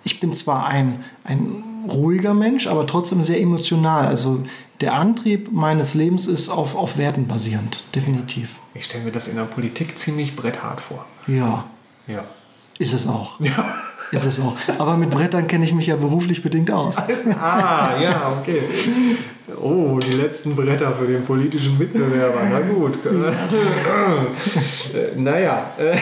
ich 0.03 0.19
bin 0.19 0.33
zwar 0.35 0.67
ein, 0.67 1.03
ein 1.23 1.63
ruhiger 1.89 2.33
Mensch, 2.33 2.67
aber 2.67 2.85
trotzdem 2.87 3.21
sehr 3.21 3.39
emotional. 3.41 4.05
Also 4.05 4.39
der 4.81 4.93
Antrieb 4.93 5.51
meines 5.51 5.93
Lebens 5.93 6.27
ist 6.27 6.49
auf, 6.49 6.75
auf 6.75 6.97
Werten 6.97 7.27
basierend, 7.27 7.83
definitiv. 7.95 8.59
Ich 8.73 8.85
stelle 8.85 9.03
mir 9.05 9.11
das 9.11 9.27
in 9.27 9.35
der 9.35 9.43
Politik 9.43 9.97
ziemlich 9.97 10.35
bretthart 10.35 10.81
vor. 10.81 11.05
Ja, 11.27 11.65
Ja. 12.07 12.23
ist 12.79 12.93
es 12.93 13.07
auch. 13.07 13.39
Ja. 13.39 13.65
Ist 14.11 14.25
es 14.25 14.39
auch. 14.41 14.55
Aber 14.77 14.97
mit 14.97 15.09
Brettern 15.09 15.47
kenne 15.47 15.63
ich 15.63 15.73
mich 15.73 15.87
ja 15.87 15.95
beruflich 15.95 16.41
bedingt 16.43 16.71
aus. 16.71 16.97
Ah, 17.41 17.97
ja, 18.01 18.37
okay. 18.39 18.61
Oh, 19.61 19.99
die 19.99 20.11
letzten 20.11 20.55
Bretter 20.55 20.93
für 20.93 21.07
den 21.07 21.23
politischen 21.23 21.77
Mitbewerber. 21.77 22.39
Na 22.51 22.59
gut. 22.61 22.99
Äh, 24.93 25.17
naja. 25.17 25.71
Äh, 25.77 25.95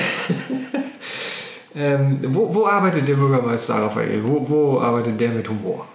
ähm, 1.75 2.19
wo, 2.27 2.53
wo 2.53 2.65
arbeitet 2.65 3.07
der 3.07 3.15
Bürgermeister 3.15 3.75
Raphael? 3.75 4.23
Wo, 4.23 4.43
wo 4.49 4.79
arbeitet 4.79 5.19
der 5.19 5.29
mit 5.29 5.47
Humor? 5.47 5.85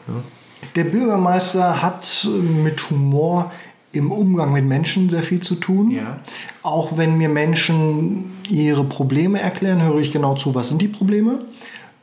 Der 0.77 0.85
Bürgermeister 0.85 1.83
hat 1.83 2.29
mit 2.63 2.89
Humor 2.91 3.51
im 3.95 4.11
Umgang 4.11 4.53
mit 4.53 4.65
Menschen 4.65 5.09
sehr 5.09 5.23
viel 5.23 5.41
zu 5.41 5.57
tun. 5.57 5.91
Ja. 5.91 6.19
Auch 6.63 6.97
wenn 6.97 7.17
mir 7.17 7.29
Menschen 7.29 8.33
ihre 8.49 8.85
Probleme 8.85 9.41
erklären, 9.41 9.83
höre 9.83 9.99
ich 9.99 10.13
genau 10.13 10.35
zu, 10.35 10.55
was 10.55 10.69
sind 10.69 10.83
die 10.83 10.89
Probleme. 10.89 11.39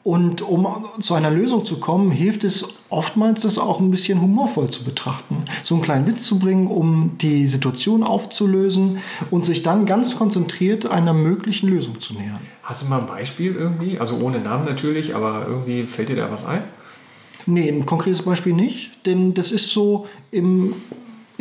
Und 0.03 0.41
um 0.41 0.67
zu 1.00 1.13
einer 1.13 1.29
Lösung 1.29 1.63
zu 1.63 1.79
kommen, 1.79 2.10
hilft 2.10 2.43
es 2.43 2.75
oftmals, 2.89 3.41
das 3.41 3.60
auch 3.60 3.79
ein 3.79 3.91
bisschen 3.91 4.20
humorvoll 4.20 4.70
zu 4.70 4.84
betrachten. 4.84 5.46
So 5.62 5.75
einen 5.75 5.84
kleinen 5.84 6.08
Witz 6.08 6.24
zu 6.24 6.39
bringen, 6.39 6.67
um 6.67 7.17
die 7.20 7.48
Situation 7.48 8.03
aufzulösen 8.03 8.98
und 9.29 9.46
sich 9.46 9.62
dann 9.62 9.86
ganz 9.86 10.17
konzentriert 10.17 10.88
einer 10.88 11.13
möglichen 11.13 11.70
Lösung 11.70 12.00
zu 12.00 12.15
nähern. 12.15 12.39
Hast 12.63 12.81
du 12.81 12.88
mal 12.88 13.00
ein 13.00 13.08
Beispiel 13.08 13.55
irgendwie? 13.55 14.00
Also 14.00 14.17
ohne 14.17 14.39
Namen 14.39 14.65
natürlich, 14.65 15.15
aber 15.15 15.46
irgendwie 15.48 15.84
fällt 15.84 16.10
dir 16.10 16.15
da 16.15 16.31
was 16.31 16.46
ein? 16.46 16.63
Nee, 17.46 17.70
ein 17.70 17.86
konkretes 17.86 18.22
Beispiel 18.24 18.53
nicht, 18.53 19.05
denn 19.05 19.34
das 19.34 19.51
ist 19.51 19.70
so 19.70 20.08
im, 20.31 20.74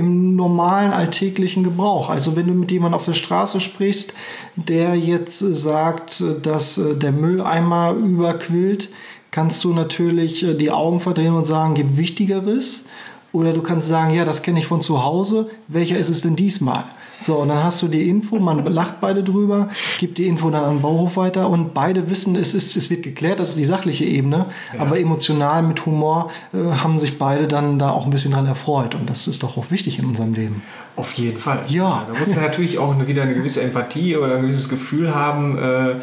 im 0.01 0.35
normalen 0.35 0.93
alltäglichen 0.93 1.63
Gebrauch. 1.63 2.09
Also 2.09 2.35
wenn 2.35 2.47
du 2.47 2.55
mit 2.55 2.71
jemandem 2.71 2.99
auf 2.99 3.05
der 3.05 3.13
Straße 3.13 3.61
sprichst, 3.61 4.15
der 4.57 4.95
jetzt 4.95 5.39
sagt, 5.39 6.25
dass 6.43 6.79
äh, 6.79 6.97
der 6.97 7.13
Mülleimer 7.13 7.93
überquillt, 7.93 8.89
kannst 9.31 9.63
du 9.63 9.75
natürlich 9.75 10.43
äh, 10.43 10.55
die 10.55 10.71
Augen 10.71 11.01
verdrehen 11.01 11.35
und 11.35 11.45
sagen, 11.45 11.75
gibt 11.75 11.99
Wichtigeres. 11.99 12.85
Oder 13.33 13.53
du 13.53 13.63
kannst 13.63 13.89
sagen, 13.89 14.13
ja, 14.13 14.25
das 14.25 14.43
kenne 14.43 14.59
ich 14.59 14.67
von 14.67 14.81
zu 14.81 15.05
Hause. 15.05 15.49
Welcher 15.69 15.97
ist 15.97 16.09
es 16.09 16.23
denn 16.23 16.37
diesmal? 16.37 16.85
So, 17.21 17.37
und 17.37 17.49
dann 17.49 17.63
hast 17.63 17.83
du 17.83 17.89
die 17.89 18.09
Info, 18.09 18.39
man 18.39 18.65
lacht 18.65 19.01
beide 19.01 19.23
drüber, 19.23 19.69
gibt 19.99 20.17
die 20.17 20.27
Info 20.27 20.49
dann 20.49 20.65
an 20.65 20.77
den 20.77 20.83
Bauhof 20.83 21.19
weiter 21.19 21.51
und 21.51 21.75
beide 21.75 22.09
wissen, 22.09 22.35
es, 22.35 22.55
ist, 22.55 22.77
es 22.77 22.89
wird 22.89 23.03
geklärt, 23.03 23.41
das 23.41 23.51
ist 23.51 23.59
die 23.59 23.67
sachliche 23.67 24.05
Ebene. 24.07 24.47
Ja. 24.73 24.81
Aber 24.81 24.99
emotional 24.99 25.63
mit 25.63 25.85
Humor 25.85 26.31
äh, 26.55 26.73
haben 26.79 26.99
sich 26.99 27.19
beide 27.19 27.47
dann 27.47 27.79
da 27.79 27.91
auch 27.91 28.07
ein 28.07 28.11
bisschen 28.11 28.33
dran 28.33 28.47
erfreut. 28.47 28.95
Und 28.95 29.11
das 29.11 29.29
ist 29.29 29.43
doch 29.43 29.59
auch 29.59 29.71
wichtig 29.71 29.99
in 29.99 30.07
unserem 30.07 30.33
Leben. 30.33 30.63
Auf 30.97 31.13
jeden 31.13 31.39
Fall. 31.39 31.61
Ja. 31.69 31.75
ja 31.75 32.07
da 32.11 32.19
muss 32.19 32.35
man 32.35 32.45
natürlich 32.45 32.79
auch 32.79 32.95
wieder 33.07 33.23
eine 33.23 33.35
gewisse 33.35 33.61
Empathie 33.61 34.17
oder 34.17 34.37
ein 34.37 34.43
gewisses 34.43 34.71
Gefühl 34.71 35.15
haben. 35.15 35.59
Äh, 35.59 35.97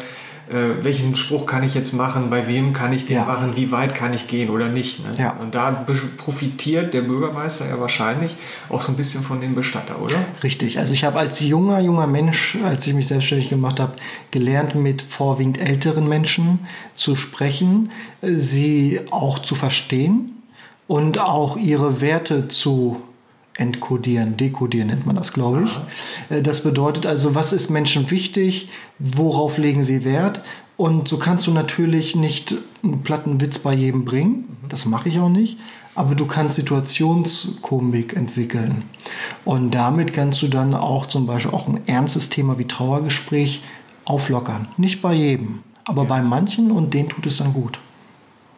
äh, 0.50 0.82
welchen 0.82 1.14
Spruch 1.16 1.46
kann 1.46 1.62
ich 1.62 1.74
jetzt 1.74 1.92
machen, 1.92 2.30
bei 2.30 2.46
wem 2.46 2.72
kann 2.72 2.92
ich 2.92 3.06
den 3.06 3.16
ja. 3.16 3.24
machen, 3.24 3.52
wie 3.56 3.70
weit 3.70 3.94
kann 3.94 4.14
ich 4.14 4.26
gehen 4.26 4.50
oder 4.50 4.68
nicht. 4.68 5.04
Ne? 5.04 5.10
Ja. 5.18 5.32
Und 5.32 5.54
da 5.54 5.84
profitiert 6.16 6.94
der 6.94 7.02
Bürgermeister 7.02 7.68
ja 7.68 7.78
wahrscheinlich 7.80 8.36
auch 8.68 8.80
so 8.80 8.92
ein 8.92 8.96
bisschen 8.96 9.22
von 9.22 9.40
dem 9.40 9.54
Bestatter, 9.54 10.00
oder? 10.00 10.16
Richtig. 10.42 10.78
Also 10.78 10.92
ich 10.92 11.04
habe 11.04 11.18
als 11.18 11.40
junger, 11.40 11.80
junger 11.80 12.06
Mensch, 12.06 12.56
als 12.64 12.86
ich 12.86 12.94
mich 12.94 13.08
selbstständig 13.08 13.48
gemacht 13.48 13.78
habe, 13.80 13.92
gelernt, 14.30 14.74
mit 14.74 15.02
vorwiegend 15.02 15.58
älteren 15.58 16.08
Menschen 16.08 16.60
zu 16.94 17.14
sprechen, 17.14 17.90
sie 18.22 19.00
auch 19.10 19.38
zu 19.38 19.54
verstehen 19.54 20.38
und 20.86 21.20
auch 21.20 21.56
ihre 21.56 22.00
Werte 22.00 22.48
zu 22.48 23.02
entkodieren, 23.58 24.36
dekodieren 24.36 24.88
nennt 24.88 25.04
man 25.04 25.16
das, 25.16 25.32
glaube 25.32 25.64
ich. 25.64 25.70
Aha. 25.70 25.86
Äh, 26.30 26.42
das 26.42 26.62
bedeutet 26.62 27.04
also, 27.04 27.34
was 27.34 27.52
ist 27.52 27.68
Menschen 27.70 28.10
wichtig, 28.10 28.68
worauf 28.98 29.58
legen 29.58 29.82
sie 29.82 30.04
Wert? 30.04 30.42
Und 30.76 31.08
so 31.08 31.18
kannst 31.18 31.46
du 31.48 31.50
natürlich 31.50 32.14
nicht 32.14 32.54
einen 32.84 33.02
platten 33.02 33.40
Witz 33.40 33.58
bei 33.58 33.74
jedem 33.74 34.04
bringen, 34.04 34.30
mhm. 34.62 34.68
das 34.68 34.86
mache 34.86 35.08
ich 35.08 35.18
auch 35.18 35.28
nicht, 35.28 35.58
aber 35.96 36.14
du 36.14 36.26
kannst 36.26 36.54
Situationskomik 36.54 38.14
entwickeln. 38.14 38.84
Und 39.44 39.72
damit 39.72 40.12
kannst 40.12 40.40
du 40.42 40.46
dann 40.46 40.74
auch 40.74 41.06
zum 41.06 41.26
Beispiel 41.26 41.52
auch 41.52 41.66
ein 41.66 41.86
ernstes 41.88 42.30
Thema 42.30 42.60
wie 42.60 42.66
Trauergespräch 42.66 43.62
auflockern. 44.04 44.68
Nicht 44.76 45.02
bei 45.02 45.14
jedem, 45.14 45.60
aber 45.84 46.02
ja. 46.02 46.08
bei 46.08 46.22
manchen 46.22 46.70
und 46.70 46.94
denen 46.94 47.08
tut 47.08 47.26
es 47.26 47.38
dann 47.38 47.52
gut. 47.52 47.80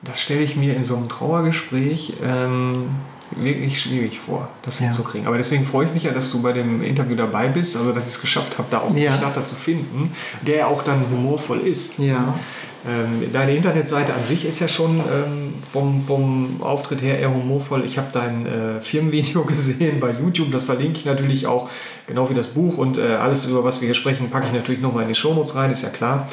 Das 0.03 0.21
stelle 0.21 0.43
ich 0.43 0.57
mir 0.57 0.77
in 0.77 0.85
so 0.85 0.97
einem 0.97 1.09
Trauergespräch 1.09 2.15
ähm, 2.23 2.89
wirklich 3.37 3.81
schwierig 3.81 4.19
vor, 4.19 4.49
das 4.63 4.81
ja. 4.81 4.87
hinzukriegen. 4.87 5.27
Aber 5.27 5.39
deswegen 5.39 5.65
freue 5.65 5.87
ich 5.87 5.93
mich 5.93 6.03
ja, 6.05 6.13
dass 6.13 6.31
du 6.31 6.43
bei 6.43 6.53
dem 6.53 6.83
Interview 6.83 7.17
dabei 7.17 7.49
bist, 7.49 7.77
also 7.77 7.93
dass 7.93 8.07
ich 8.07 8.15
es 8.15 8.21
geschafft 8.21 8.59
habe, 8.59 8.69
da 8.71 8.79
auch 8.79 8.91
einen 8.91 9.13
Starter 9.13 9.45
zu 9.45 9.55
finden, 9.55 10.13
der 10.43 10.69
auch 10.69 10.83
dann 10.83 11.05
humorvoll 11.11 11.61
ist. 11.61 11.99
Ja. 11.99 12.35
Ähm, 12.89 13.31
deine 13.31 13.55
Internetseite 13.55 14.15
an 14.15 14.25
sich 14.25 14.47
ist 14.47 14.59
ja 14.61 14.69
schon 14.69 15.01
ähm, 15.01 15.53
vom, 15.71 16.01
vom 16.01 16.63
Auftritt 16.63 17.03
her 17.03 17.19
eher 17.19 17.33
humorvoll. 17.33 17.85
Ich 17.85 17.99
habe 17.99 18.09
dein 18.11 18.47
äh, 18.47 18.81
Firmenvideo 18.81 19.45
gesehen 19.47 20.01
bei 20.01 20.13
YouTube, 20.13 20.51
das 20.51 20.65
verlinke 20.65 20.99
ich 20.99 21.05
natürlich 21.05 21.47
auch, 21.47 21.69
genau 22.07 22.31
wie 22.31 22.35
das 22.35 22.49
Buch 22.49 22.79
und 22.79 22.97
äh, 22.97 23.17
alles, 23.17 23.47
über 23.47 23.65
was 23.65 23.83
wir 23.83 23.87
hier 23.87 23.95
sprechen, 23.95 24.31
packe 24.31 24.47
ich 24.47 24.55
natürlich 24.55 24.81
nochmal 24.81 25.03
in 25.03 25.09
die 25.09 25.15
Shownotes 25.15 25.57
rein, 25.57 25.71
ist 25.71 25.83
ja 25.83 25.91
klar. 25.91 26.27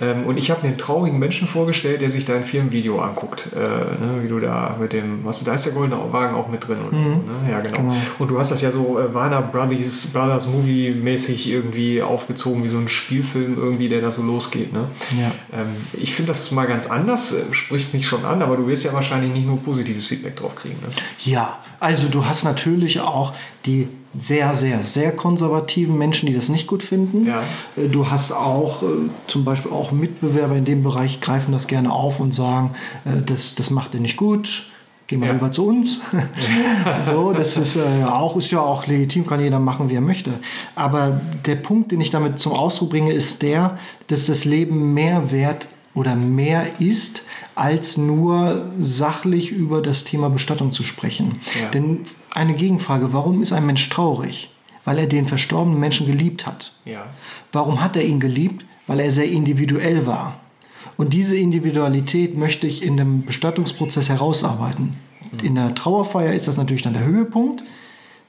Ähm, 0.00 0.24
und 0.24 0.36
ich 0.36 0.50
habe 0.50 0.62
mir 0.62 0.68
einen 0.68 0.78
traurigen 0.78 1.18
Menschen 1.18 1.46
vorgestellt, 1.46 2.00
der 2.00 2.10
sich 2.10 2.24
dein 2.24 2.44
Firmenvideo 2.44 3.00
anguckt. 3.00 3.50
Äh, 3.54 3.58
ne, 3.58 4.20
wie 4.22 4.28
du 4.28 4.40
da 4.40 4.76
mit 4.80 4.92
dem, 4.92 5.24
was 5.24 5.44
da 5.44 5.54
ist 5.54 5.66
der 5.66 5.74
goldene 5.74 6.00
Wagen 6.12 6.34
auch 6.34 6.48
mit 6.48 6.66
drin 6.66 6.78
oder 6.86 6.96
mhm. 6.96 7.04
so. 7.04 7.10
Ne? 7.10 7.50
Ja, 7.50 7.60
genau. 7.60 7.76
genau. 7.76 7.96
Und 8.18 8.30
du 8.30 8.38
hast 8.38 8.50
das 8.50 8.62
ja 8.62 8.70
so 8.70 8.98
äh, 8.98 9.12
Warner 9.12 9.42
Brothers, 9.42 10.06
Brothers 10.08 10.46
Movie 10.46 10.90
mäßig 10.90 11.50
irgendwie 11.50 12.02
aufgezogen, 12.02 12.64
wie 12.64 12.68
so 12.68 12.78
ein 12.78 12.88
Spielfilm 12.88 13.56
irgendwie, 13.56 13.88
der 13.88 14.00
da 14.00 14.10
so 14.10 14.22
losgeht. 14.22 14.72
Ne? 14.72 14.86
Ja. 15.18 15.32
Ähm, 15.52 15.68
ich 15.92 16.14
finde 16.14 16.28
das 16.28 16.50
mal 16.50 16.66
ganz 16.66 16.86
anders, 16.86 17.32
äh, 17.34 17.52
spricht 17.52 17.92
mich 17.92 18.06
schon 18.06 18.24
an, 18.24 18.42
aber 18.42 18.56
du 18.56 18.66
wirst 18.66 18.84
ja 18.84 18.92
wahrscheinlich 18.92 19.32
nicht 19.32 19.46
nur 19.46 19.58
positives 19.58 20.06
Feedback 20.06 20.36
drauf 20.36 20.56
kriegen. 20.56 20.76
Ne? 20.80 20.88
Ja, 21.18 21.58
also 21.78 22.08
du 22.08 22.24
hast 22.24 22.44
natürlich 22.44 23.00
auch 23.00 23.34
die 23.66 23.88
sehr, 24.14 24.54
sehr, 24.54 24.82
sehr 24.82 25.12
konservativen 25.12 25.96
Menschen, 25.96 26.26
die 26.26 26.34
das 26.34 26.48
nicht 26.48 26.66
gut 26.66 26.82
finden. 26.82 27.26
Ja. 27.26 27.42
Äh, 27.76 27.88
du 27.88 28.10
hast 28.10 28.32
auch 28.32 28.82
äh, 28.82 28.86
zum 29.26 29.44
Beispiel 29.44 29.70
auch 29.70 29.92
Mitbewerber 29.92 30.56
in 30.56 30.64
dem 30.64 30.82
Bereich, 30.82 31.20
greifen 31.20 31.52
das 31.52 31.66
gerne 31.66 31.92
auf 31.92 32.20
und 32.20 32.34
sagen, 32.34 32.74
äh, 33.04 33.22
das, 33.24 33.54
das 33.54 33.70
macht 33.70 33.94
er 33.94 34.00
nicht 34.00 34.16
gut. 34.16 34.66
Geh 35.06 35.16
mal 35.16 35.26
ja. 35.26 35.32
rüber 35.32 35.50
zu 35.50 35.66
uns. 35.66 36.00
so, 37.00 37.32
das 37.32 37.56
ist, 37.56 37.74
äh, 37.76 38.04
auch, 38.04 38.36
ist 38.36 38.52
ja 38.52 38.60
auch 38.60 38.86
legitim, 38.86 39.26
kann 39.26 39.40
jeder 39.40 39.58
machen, 39.58 39.90
wie 39.90 39.96
er 39.96 40.00
möchte. 40.00 40.34
Aber 40.76 41.20
der 41.46 41.56
Punkt, 41.56 41.90
den 41.90 42.00
ich 42.00 42.10
damit 42.10 42.38
zum 42.38 42.52
Ausdruck 42.52 42.90
bringe, 42.90 43.12
ist 43.12 43.42
der, 43.42 43.76
dass 44.06 44.26
das 44.26 44.44
Leben 44.44 44.94
mehr 44.94 45.32
wert 45.32 45.66
oder 45.94 46.14
mehr 46.14 46.64
ist, 46.78 47.24
als 47.56 47.96
nur 47.96 48.70
sachlich 48.78 49.50
über 49.50 49.82
das 49.82 50.04
Thema 50.04 50.30
Bestattung 50.30 50.70
zu 50.70 50.84
sprechen. 50.84 51.40
Ja. 51.60 51.70
Denn 51.70 52.02
eine 52.32 52.54
Gegenfrage, 52.54 53.12
warum 53.12 53.42
ist 53.42 53.52
ein 53.52 53.66
Mensch 53.66 53.88
traurig? 53.88 54.50
Weil 54.84 54.98
er 54.98 55.06
den 55.06 55.26
verstorbenen 55.26 55.78
Menschen 55.78 56.06
geliebt 56.06 56.46
hat. 56.46 56.72
Ja. 56.84 57.04
Warum 57.52 57.82
hat 57.82 57.96
er 57.96 58.04
ihn 58.04 58.20
geliebt? 58.20 58.64
Weil 58.86 59.00
er 59.00 59.10
sehr 59.10 59.28
individuell 59.28 60.06
war. 60.06 60.40
Und 60.96 61.12
diese 61.12 61.36
Individualität 61.36 62.36
möchte 62.36 62.66
ich 62.66 62.82
in 62.82 62.96
dem 62.96 63.24
Bestattungsprozess 63.24 64.08
herausarbeiten. 64.08 64.98
Mhm. 65.32 65.46
In 65.46 65.54
der 65.54 65.74
Trauerfeier 65.74 66.34
ist 66.34 66.48
das 66.48 66.56
natürlich 66.56 66.82
dann 66.82 66.94
der 66.94 67.04
Höhepunkt. 67.04 67.62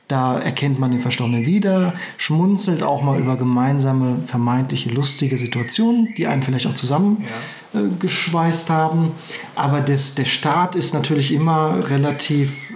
Da 0.08 0.38
erkennt 0.39 0.77
man 0.77 0.91
den 0.91 1.00
Verstorbenen 1.00 1.46
wieder, 1.46 1.93
schmunzelt 2.17 2.84
auch 2.84 3.01
mal 3.01 3.17
über 3.17 3.38
gemeinsame, 3.38 4.20
vermeintliche 4.27 4.89
lustige 4.89 5.38
Situationen, 5.38 6.13
die 6.17 6.27
einen 6.27 6.43
vielleicht 6.43 6.67
auch 6.67 6.74
zusammengeschweißt 6.74 8.70
ja. 8.70 8.75
äh, 8.75 8.77
haben. 8.77 9.12
Aber 9.55 9.79
das, 9.79 10.13
der 10.15 10.25
Start 10.25 10.75
ist 10.75 10.93
natürlich 10.93 11.34
immer 11.34 11.89
relativ 11.89 12.74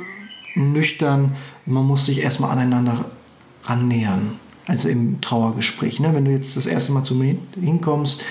nüchtern. 0.56 1.36
Man 1.66 1.86
muss 1.86 2.06
sich 2.06 2.22
erstmal 2.22 2.52
aneinander 2.52 3.06
annähern. 3.66 4.40
Also 4.68 4.90
im 4.90 5.22
Trauergespräch. 5.22 6.00
Ne? 6.00 6.14
Wenn 6.14 6.26
du 6.26 6.32
jetzt 6.32 6.58
das 6.58 6.66
erste 6.66 6.92
Mal 6.92 7.04
zu 7.04 7.14
mir 7.14 7.38
hinkommst, 7.60 8.24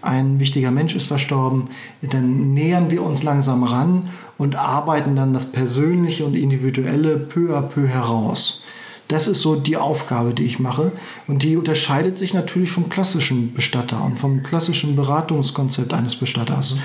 ein 0.00 0.38
wichtiger 0.38 0.70
Mensch 0.70 0.94
ist 0.94 1.06
verstorben, 1.06 1.68
dann 2.02 2.52
nähern 2.52 2.90
wir 2.90 3.02
uns 3.02 3.22
langsam 3.22 3.64
ran 3.64 4.10
und 4.36 4.56
arbeiten 4.56 5.16
dann 5.16 5.32
das 5.32 5.50
Persönliche 5.50 6.24
und 6.26 6.34
Individuelle 6.34 7.16
peu 7.16 7.56
à 7.56 7.62
peu 7.62 7.86
heraus. 7.86 8.64
Das 9.08 9.28
ist 9.28 9.42
so 9.42 9.54
die 9.56 9.76
Aufgabe, 9.76 10.34
die 10.34 10.44
ich 10.44 10.58
mache. 10.58 10.92
Und 11.26 11.42
die 11.42 11.56
unterscheidet 11.56 12.18
sich 12.18 12.34
natürlich 12.34 12.70
vom 12.70 12.88
klassischen 12.88 13.52
Bestatter 13.54 14.02
und 14.04 14.18
vom 14.18 14.42
klassischen 14.42 14.96
Beratungskonzept 14.96 15.92
eines 15.92 16.16
Bestatters. 16.16 16.76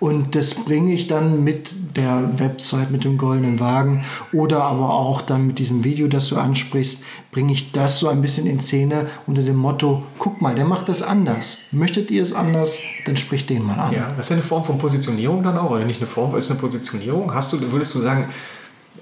Und 0.00 0.34
das 0.34 0.54
bringe 0.54 0.92
ich 0.92 1.06
dann 1.06 1.44
mit 1.44 1.74
der 1.96 2.30
Website, 2.38 2.90
mit 2.90 3.04
dem 3.04 3.18
goldenen 3.18 3.60
Wagen 3.60 4.04
oder 4.32 4.64
aber 4.64 4.94
auch 4.94 5.22
dann 5.22 5.46
mit 5.46 5.58
diesem 5.58 5.84
Video, 5.84 6.08
das 6.08 6.28
du 6.28 6.36
ansprichst, 6.36 7.02
bringe 7.30 7.52
ich 7.52 7.72
das 7.72 7.98
so 7.98 8.08
ein 8.08 8.22
bisschen 8.22 8.46
in 8.46 8.60
Szene 8.60 9.06
unter 9.26 9.42
dem 9.42 9.56
Motto, 9.56 10.02
guck 10.18 10.40
mal, 10.40 10.54
der 10.54 10.64
macht 10.64 10.88
das 10.88 11.02
anders. 11.02 11.58
Möchtet 11.70 12.10
ihr 12.10 12.22
es 12.22 12.32
anders, 12.32 12.80
dann 13.04 13.16
spricht 13.16 13.50
den 13.50 13.64
mal 13.64 13.78
an. 13.78 13.92
Ja, 13.92 14.08
das 14.08 14.26
ist 14.26 14.30
ja 14.30 14.36
eine 14.36 14.42
Form 14.42 14.64
von 14.64 14.78
Positionierung 14.78 15.42
dann 15.42 15.58
auch, 15.58 15.70
oder 15.70 15.84
nicht 15.84 16.00
eine 16.00 16.06
Form, 16.06 16.34
ist 16.36 16.50
eine 16.50 16.58
Positionierung. 16.58 17.34
Hast 17.34 17.52
du, 17.52 17.72
würdest 17.72 17.94
du 17.94 18.00
sagen, 18.00 18.30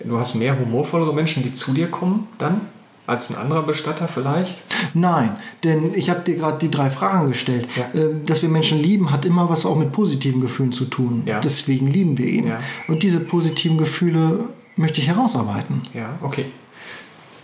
du 0.03 0.19
hast 0.19 0.35
mehr 0.35 0.59
humorvollere 0.59 1.15
Menschen, 1.15 1.43
die 1.43 1.53
zu 1.53 1.73
dir 1.73 1.91
kommen 1.91 2.29
dann? 2.39 2.63
Als 3.07 3.31
ein 3.31 3.37
anderer 3.37 3.63
Bestatter 3.65 4.09
vielleicht? 4.09 4.63
Nein, 4.95 5.37
denn 5.63 5.93
ich 5.95 6.09
habe 6.09 6.21
dir 6.21 6.37
gerade 6.37 6.57
die 6.59 6.71
drei 6.71 6.89
Fragen 6.89 7.29
gestellt. 7.29 7.69
Ja. 7.77 8.01
Ähm, 8.01 8.25
dass 8.25 8.41
wir 8.41 8.49
Menschen 8.49 8.81
lieben, 8.83 9.11
hat 9.11 9.27
immer 9.27 9.51
was 9.51 9.67
auch 9.67 9.77
mit 9.77 9.93
positiven 9.93 10.41
Gefühlen 10.41 10.73
zu 10.73 10.87
tun. 10.87 11.23
Ja. 11.27 11.39
Deswegen 11.39 11.87
lieben 11.89 12.17
wir 12.17 12.27
ihn. 12.27 12.47
Ja. 12.47 12.61
Und 12.89 13.03
diese 13.03 13.21
positiven 13.21 13.77
Gefühle 13.77 14.49
möchte 14.77 15.03
ich 15.03 15.09
herausarbeiten. 15.09 15.83
Ja, 15.93 16.19
okay 16.23 16.47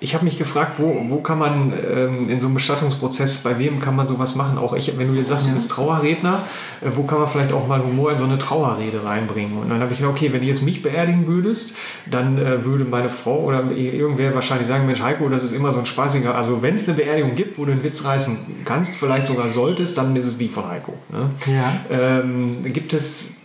ich 0.01 0.15
habe 0.15 0.25
mich 0.25 0.39
gefragt, 0.39 0.79
wo, 0.79 1.05
wo 1.09 1.17
kann 1.17 1.39
man 1.39 1.73
ähm, 1.73 2.31
in 2.31 2.41
so 2.41 2.47
einem 2.47 2.55
Bestattungsprozess, 2.55 3.39
bei 3.39 3.59
wem 3.59 3.81
kann 3.81 3.95
man 3.95 4.07
sowas 4.07 4.35
machen? 4.35 4.57
Auch 4.57 4.75
ich, 4.75 4.97
wenn 4.99 5.09
du 5.09 5.15
jetzt 5.15 5.29
sagst, 5.29 5.47
du 5.47 5.53
bist 5.53 5.71
Trauerredner, 5.71 6.43
äh, 6.81 6.87
wo 6.95 7.03
kann 7.03 7.19
man 7.19 7.29
vielleicht 7.29 7.53
auch 7.53 7.69
mal 7.69 7.83
Humor 7.83 8.13
in 8.13 8.19
so 8.19 8.25
eine 8.25 8.39
Trauerrede 8.39 9.05
reinbringen? 9.05 9.59
Und 9.59 9.69
dann 9.69 9.81
habe 9.81 9.93
ich 9.93 9.99
gedacht, 9.99 10.15
okay, 10.15 10.33
wenn 10.33 10.41
du 10.41 10.47
jetzt 10.47 10.63
mich 10.63 10.83
beerdigen 10.83 11.27
würdest, 11.27 11.77
dann 12.11 12.39
äh, 12.39 12.65
würde 12.65 12.85
meine 12.87 13.11
Frau 13.11 13.41
oder 13.41 13.71
irgendwer 13.71 14.35
wahrscheinlich 14.35 14.67
sagen, 14.67 14.87
Mensch 14.87 15.03
Heiko, 15.03 15.29
das 15.29 15.43
ist 15.43 15.53
immer 15.53 15.73
so 15.73 15.81
ein 15.81 15.87
spaßiger, 15.87 16.35
also 16.35 16.63
wenn 16.63 16.75
es 16.75 16.89
eine 16.89 16.97
Beerdigung 16.97 17.35
gibt, 17.35 17.59
wo 17.59 17.67
du 17.67 17.73
einen 17.73 17.85
Witz 17.85 18.05
reißen 18.05 18.39
kannst, 18.65 18.97
vielleicht 18.97 19.27
sogar 19.27 19.51
solltest, 19.51 19.99
dann 19.99 20.17
ist 20.17 20.27
es 20.27 20.39
die 20.39 20.49
von 20.49 20.67
Heiko. 20.67 20.95
Ne? 21.11 21.31
Ja. 21.47 22.21
Ähm, 22.21 22.57
gibt 22.63 22.95
es 22.95 23.40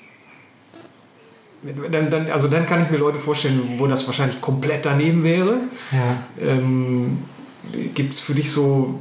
dann, 1.91 2.09
dann, 2.09 2.27
also 2.31 2.47
dann 2.47 2.65
kann 2.65 2.83
ich 2.83 2.91
mir 2.91 2.97
Leute 2.97 3.19
vorstellen, 3.19 3.75
wo 3.77 3.87
das 3.87 4.05
wahrscheinlich 4.07 4.41
komplett 4.41 4.85
daneben 4.85 5.23
wäre. 5.23 5.57
Ja. 5.91 6.47
Ähm, 6.47 7.19
Gibt 7.93 8.13
es 8.13 8.19
für 8.19 8.33
dich 8.33 8.51
so, 8.51 8.99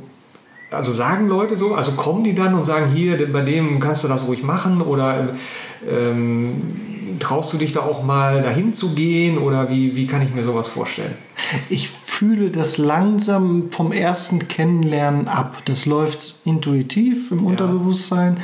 also 0.71 0.90
sagen 0.90 1.28
Leute 1.28 1.56
so, 1.56 1.75
also 1.75 1.92
kommen 1.92 2.25
die 2.25 2.35
dann 2.35 2.54
und 2.54 2.64
sagen, 2.64 2.90
hier, 2.92 3.30
bei 3.33 3.42
dem 3.42 3.78
kannst 3.78 4.04
du 4.04 4.09
das 4.09 4.26
ruhig 4.26 4.42
machen 4.42 4.80
oder 4.80 5.35
ähm, 5.87 6.62
traust 7.18 7.52
du 7.52 7.59
dich 7.59 7.73
da 7.73 7.80
auch 7.80 8.02
mal 8.02 8.42
dahin 8.42 8.73
zu 8.73 8.94
gehen 8.94 9.37
oder 9.37 9.68
wie, 9.71 9.94
wie 9.97 10.06
kann 10.06 10.23
ich 10.23 10.35
mir 10.35 10.44
sowas 10.44 10.68
vorstellen? 10.68 11.14
Ich 11.68 11.90
fühle 11.90 12.50
das 12.50 12.78
langsam 12.78 13.71
vom 13.71 13.92
ersten 13.92 14.49
Kennenlernen 14.49 15.28
ab. 15.28 15.59
Das 15.66 15.85
läuft 15.85 16.37
intuitiv 16.44 17.30
im 17.30 17.40
ja. 17.40 17.44
Unterbewusstsein 17.44 18.38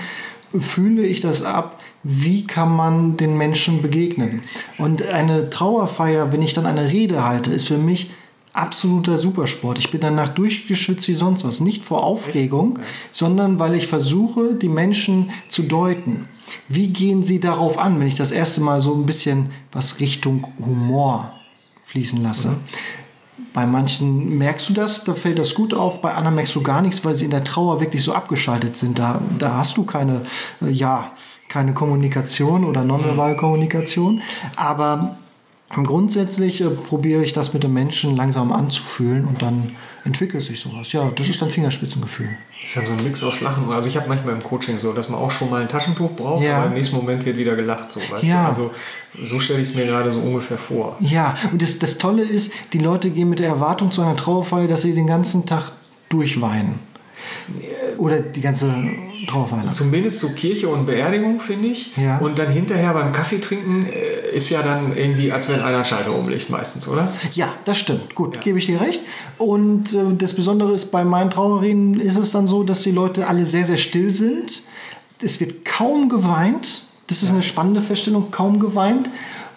fühle 0.59 1.03
ich 1.03 1.21
das 1.21 1.43
ab, 1.43 1.81
wie 2.03 2.47
kann 2.47 2.75
man 2.75 3.17
den 3.17 3.37
Menschen 3.37 3.83
begegnen. 3.83 4.43
Und 4.79 5.07
eine 5.09 5.51
Trauerfeier, 5.51 6.33
wenn 6.33 6.43
ich 6.43 6.55
dann 6.55 6.67
eine 6.67 6.91
Rede 6.91 7.25
halte, 7.25 7.53
ist 7.53 7.69
für 7.69 7.79
mich 7.79 8.11
absoluter 8.53 9.19
Supersport. 9.19 9.79
Ich 9.79 9.91
bin 9.91 10.01
danach 10.01 10.29
durchgeschwitzt 10.31 11.07
wie 11.09 11.15
sonst 11.15 11.45
was. 11.45 11.61
Nicht 11.61 11.85
vor 11.85 12.03
Aufregung, 12.03 12.73
okay. 12.73 12.83
sondern 13.11 13.59
weil 13.59 13.75
ich 13.75 13.87
versuche, 13.87 14.55
die 14.55 14.69
Menschen 14.69 15.31
zu 15.49 15.63
deuten. 15.63 16.27
Wie 16.69 16.89
gehen 16.89 17.23
sie 17.23 17.39
darauf 17.39 17.79
an, 17.79 18.01
wenn 18.01 18.07
ich 18.07 18.17
das 18.17 18.33
erste 18.33 18.61
Mal 18.61 18.81
so 18.81 18.95
ein 18.95 19.07
bisschen 19.07 19.51
was 19.73 20.01
Richtung 20.01 20.49
Humor 20.65 21.33
fließen 21.85 22.23
lasse? 22.23 22.49
Mhm. 22.49 22.57
Bei 23.53 23.67
manchen 23.67 24.39
merkst 24.39 24.69
du 24.69 24.73
das, 24.75 25.05
da 25.05 25.15
fällt 25.15 25.39
das 25.39 25.55
gut 25.55 25.75
auf, 25.75 26.01
bei 26.01 26.15
anderen 26.15 26.37
merkst 26.37 26.55
du 26.55 26.63
gar 26.63 26.83
nichts, 26.83 27.05
weil 27.05 27.15
sie 27.15 27.25
in 27.25 27.33
der 27.33 27.43
Trauer 27.43 27.81
wirklich 27.81 28.03
so 28.03 28.13
abgeschaltet 28.13 28.77
sind. 28.77 28.99
Da, 28.99 29.21
da 29.39 29.57
hast 29.57 29.77
du 29.77 29.85
keine, 29.85 30.23
äh, 30.63 30.71
ja, 30.71 31.13
keine 31.51 31.75
Kommunikation 31.75 32.65
oder 32.65 32.83
nonverbale 32.85 33.35
mhm. 33.35 33.39
Kommunikation. 33.39 34.23
Aber 34.57 35.19
Grundsätzlich 35.73 36.61
äh, 36.61 36.71
probiere 36.71 37.23
ich 37.23 37.33
das 37.33 37.55
mit 37.55 37.63
den 37.63 37.73
Menschen 37.73 38.17
langsam 38.17 38.51
anzufühlen 38.51 39.25
und 39.25 39.41
dann 39.41 39.71
entwickelt 40.05 40.43
sich 40.43 40.59
sowas. 40.59 40.91
Ja, 40.93 41.13
das 41.15 41.29
ist 41.29 41.41
dann 41.41 41.49
Fingerspitzengefühl. 41.49 42.31
Das 42.61 42.71
ist 42.71 42.77
ja 42.77 42.85
so 42.85 42.93
ein 42.93 43.05
Mix 43.05 43.23
aus 43.23 43.41
Lachen. 43.41 43.71
Also 43.71 43.89
ich 43.89 43.97
habe 43.97 44.09
manchmal 44.09 44.35
im 44.35 44.43
Coaching 44.43 44.79
so, 44.79 44.93
dass 44.93 45.09
man 45.09 45.21
auch 45.21 45.31
schon 45.31 45.49
mal 45.49 45.63
ein 45.63 45.69
Taschentuch 45.69 46.11
braucht, 46.17 46.43
ja. 46.43 46.57
aber 46.57 46.67
im 46.67 46.75
nächsten 46.75 46.97
Moment 46.97 47.25
wird 47.25 47.37
wieder 47.37 47.55
gelacht. 47.55 47.93
So, 47.93 48.01
weißt 48.01 48.25
ja. 48.25 48.43
Du? 48.43 48.49
Also 48.49 48.71
so 49.23 49.39
stelle 49.39 49.61
ich 49.61 49.69
es 49.69 49.75
mir 49.77 49.87
gerade 49.87 50.11
so 50.11 50.19
ungefähr 50.19 50.59
vor. 50.59 50.97
Ja, 50.99 51.35
und 51.53 51.63
das, 51.63 51.79
das 51.79 51.99
Tolle 51.99 52.25
ist, 52.25 52.53
die 52.73 52.79
Leute 52.79 53.11
gehen 53.11 53.31
mit 53.31 53.39
der 53.39 53.49
Erwartung 53.49 53.93
zu 53.93 54.03
einer 54.03 54.17
Trauerfeier, 54.17 54.67
dass 54.67 54.83
sie 54.83 54.93
den 54.93 55.07
ganzen 55.07 55.47
Tag 55.47 55.71
durchweinen. 56.09 56.81
Oder 57.99 58.21
die 58.21 58.41
ganze 58.41 58.75
Trauerfeier. 59.27 59.73
Zumindest 59.73 60.21
so 60.21 60.31
Kirche 60.31 60.69
und 60.69 60.87
Beerdigung, 60.87 61.41
finde 61.41 61.69
ich. 61.69 61.97
Ja. 61.97 62.19
Und 62.19 62.39
dann 62.39 62.51
hinterher 62.51 62.93
beim 62.93 63.13
Kaffee 63.13 63.39
trinken 63.39 63.87
äh, 63.87 64.35
ist 64.35 64.51
ja 64.51 64.63
dann 64.63 64.97
irgendwie, 64.97 65.33
als 65.33 65.49
wenn 65.49 65.61
einer 65.61 65.85
Schalter 65.85 66.15
umlegt, 66.17 66.51
meistens, 66.51 66.89
oder? 66.89 67.13
Ja, 67.33 67.55
das 67.65 67.79
stimmt. 67.79 68.15
Gut, 68.15 68.37
ja. 68.37 68.43
gebe 68.43 68.59
ich 68.59 68.67
dir 68.67 68.81
recht. 68.81 69.03
Und 69.39 69.93
äh, 69.95 70.15
das 70.17 70.35
Besondere 70.35 70.73
ist, 70.73 70.91
bei 70.91 71.05
meinen 71.05 71.31
Trauerreden 71.31 72.01
ist 72.01 72.17
es 72.17 72.31
dann 72.31 72.47
so, 72.47 72.63
dass 72.63 72.83
die 72.83 72.93
Leute 72.93 73.27
alle 73.27 73.45
sehr, 73.45 73.67
sehr 73.67 73.77
still 73.77 74.11
sind. 74.11 74.63
Es 75.23 75.41
wird 75.41 75.65
kaum 75.65 76.09
geweint. 76.09 76.83
Das 77.07 77.23
ist 77.23 77.31
ja. 77.31 77.35
eine 77.35 77.43
spannende 77.43 77.81
Feststellung, 77.81 78.31
kaum 78.31 78.61
geweint. 78.61 79.11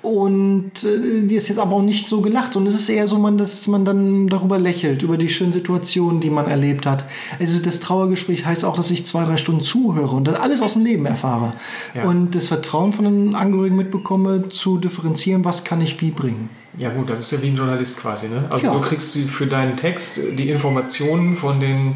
Und 0.04 0.84
äh, 0.84 1.22
die 1.22 1.36
ist 1.36 1.48
jetzt 1.48 1.60
aber 1.60 1.78
auch 1.78 1.82
nicht 1.82 2.08
so 2.08 2.20
gelacht, 2.20 2.52
sondern 2.52 2.74
es 2.74 2.80
ist 2.80 2.90
eher 2.90 3.08
so, 3.08 3.18
man, 3.18 3.38
dass 3.38 3.68
man 3.68 3.86
dann 3.86 4.28
darüber 4.28 4.60
lächelt, 4.60 5.02
über 5.02 5.18
die 5.18 5.30
schönen 5.30 5.54
Situationen, 5.54 6.20
die 6.20 6.30
man 6.30 6.48
erlebt 6.48 6.86
hat. 6.86 7.06
Also 7.40 7.60
das 7.64 7.80
Trauergespräch 7.80 8.46
heißt 8.46 8.66
auch, 8.66 8.76
dass 8.76 8.92
ich 8.92 9.06
zwei, 9.06 9.24
drei 9.24 9.38
Stunden 9.38 9.62
zuhöre 9.62 10.14
und 10.14 10.28
das 10.28 10.38
alles 10.38 10.62
aus 10.62 10.74
dem 10.74 10.84
Leben 10.84 11.06
erfahre. 11.06 11.54
Ja. 11.96 12.04
Und 12.04 12.36
das 12.36 12.50
Vertrauen 12.50 12.92
von 12.92 13.06
den 13.06 13.34
Angehörigen 13.34 13.78
mitbekomme, 13.78 14.50
zu 14.50 14.78
differenzieren, 14.78 15.46
was 15.46 15.64
kann 15.64 15.80
ich 15.80 16.02
wie 16.02 16.12
bringen. 16.12 16.50
Ja 16.78 16.90
gut, 16.90 17.10
da 17.10 17.14
bist 17.14 17.32
du 17.32 17.38
ja 17.38 17.42
wie 17.44 17.48
ein 17.48 17.56
Journalist 17.56 18.02
quasi. 18.02 18.28
Ne? 18.28 18.44
Also 18.52 18.68
ja. 18.68 18.74
du 18.74 18.82
kriegst 18.82 19.16
für 19.16 19.48
deinen 19.48 19.78
Text 19.78 20.20
die 20.38 20.50
Informationen 20.50 21.38
von 21.38 21.62
den 21.62 21.96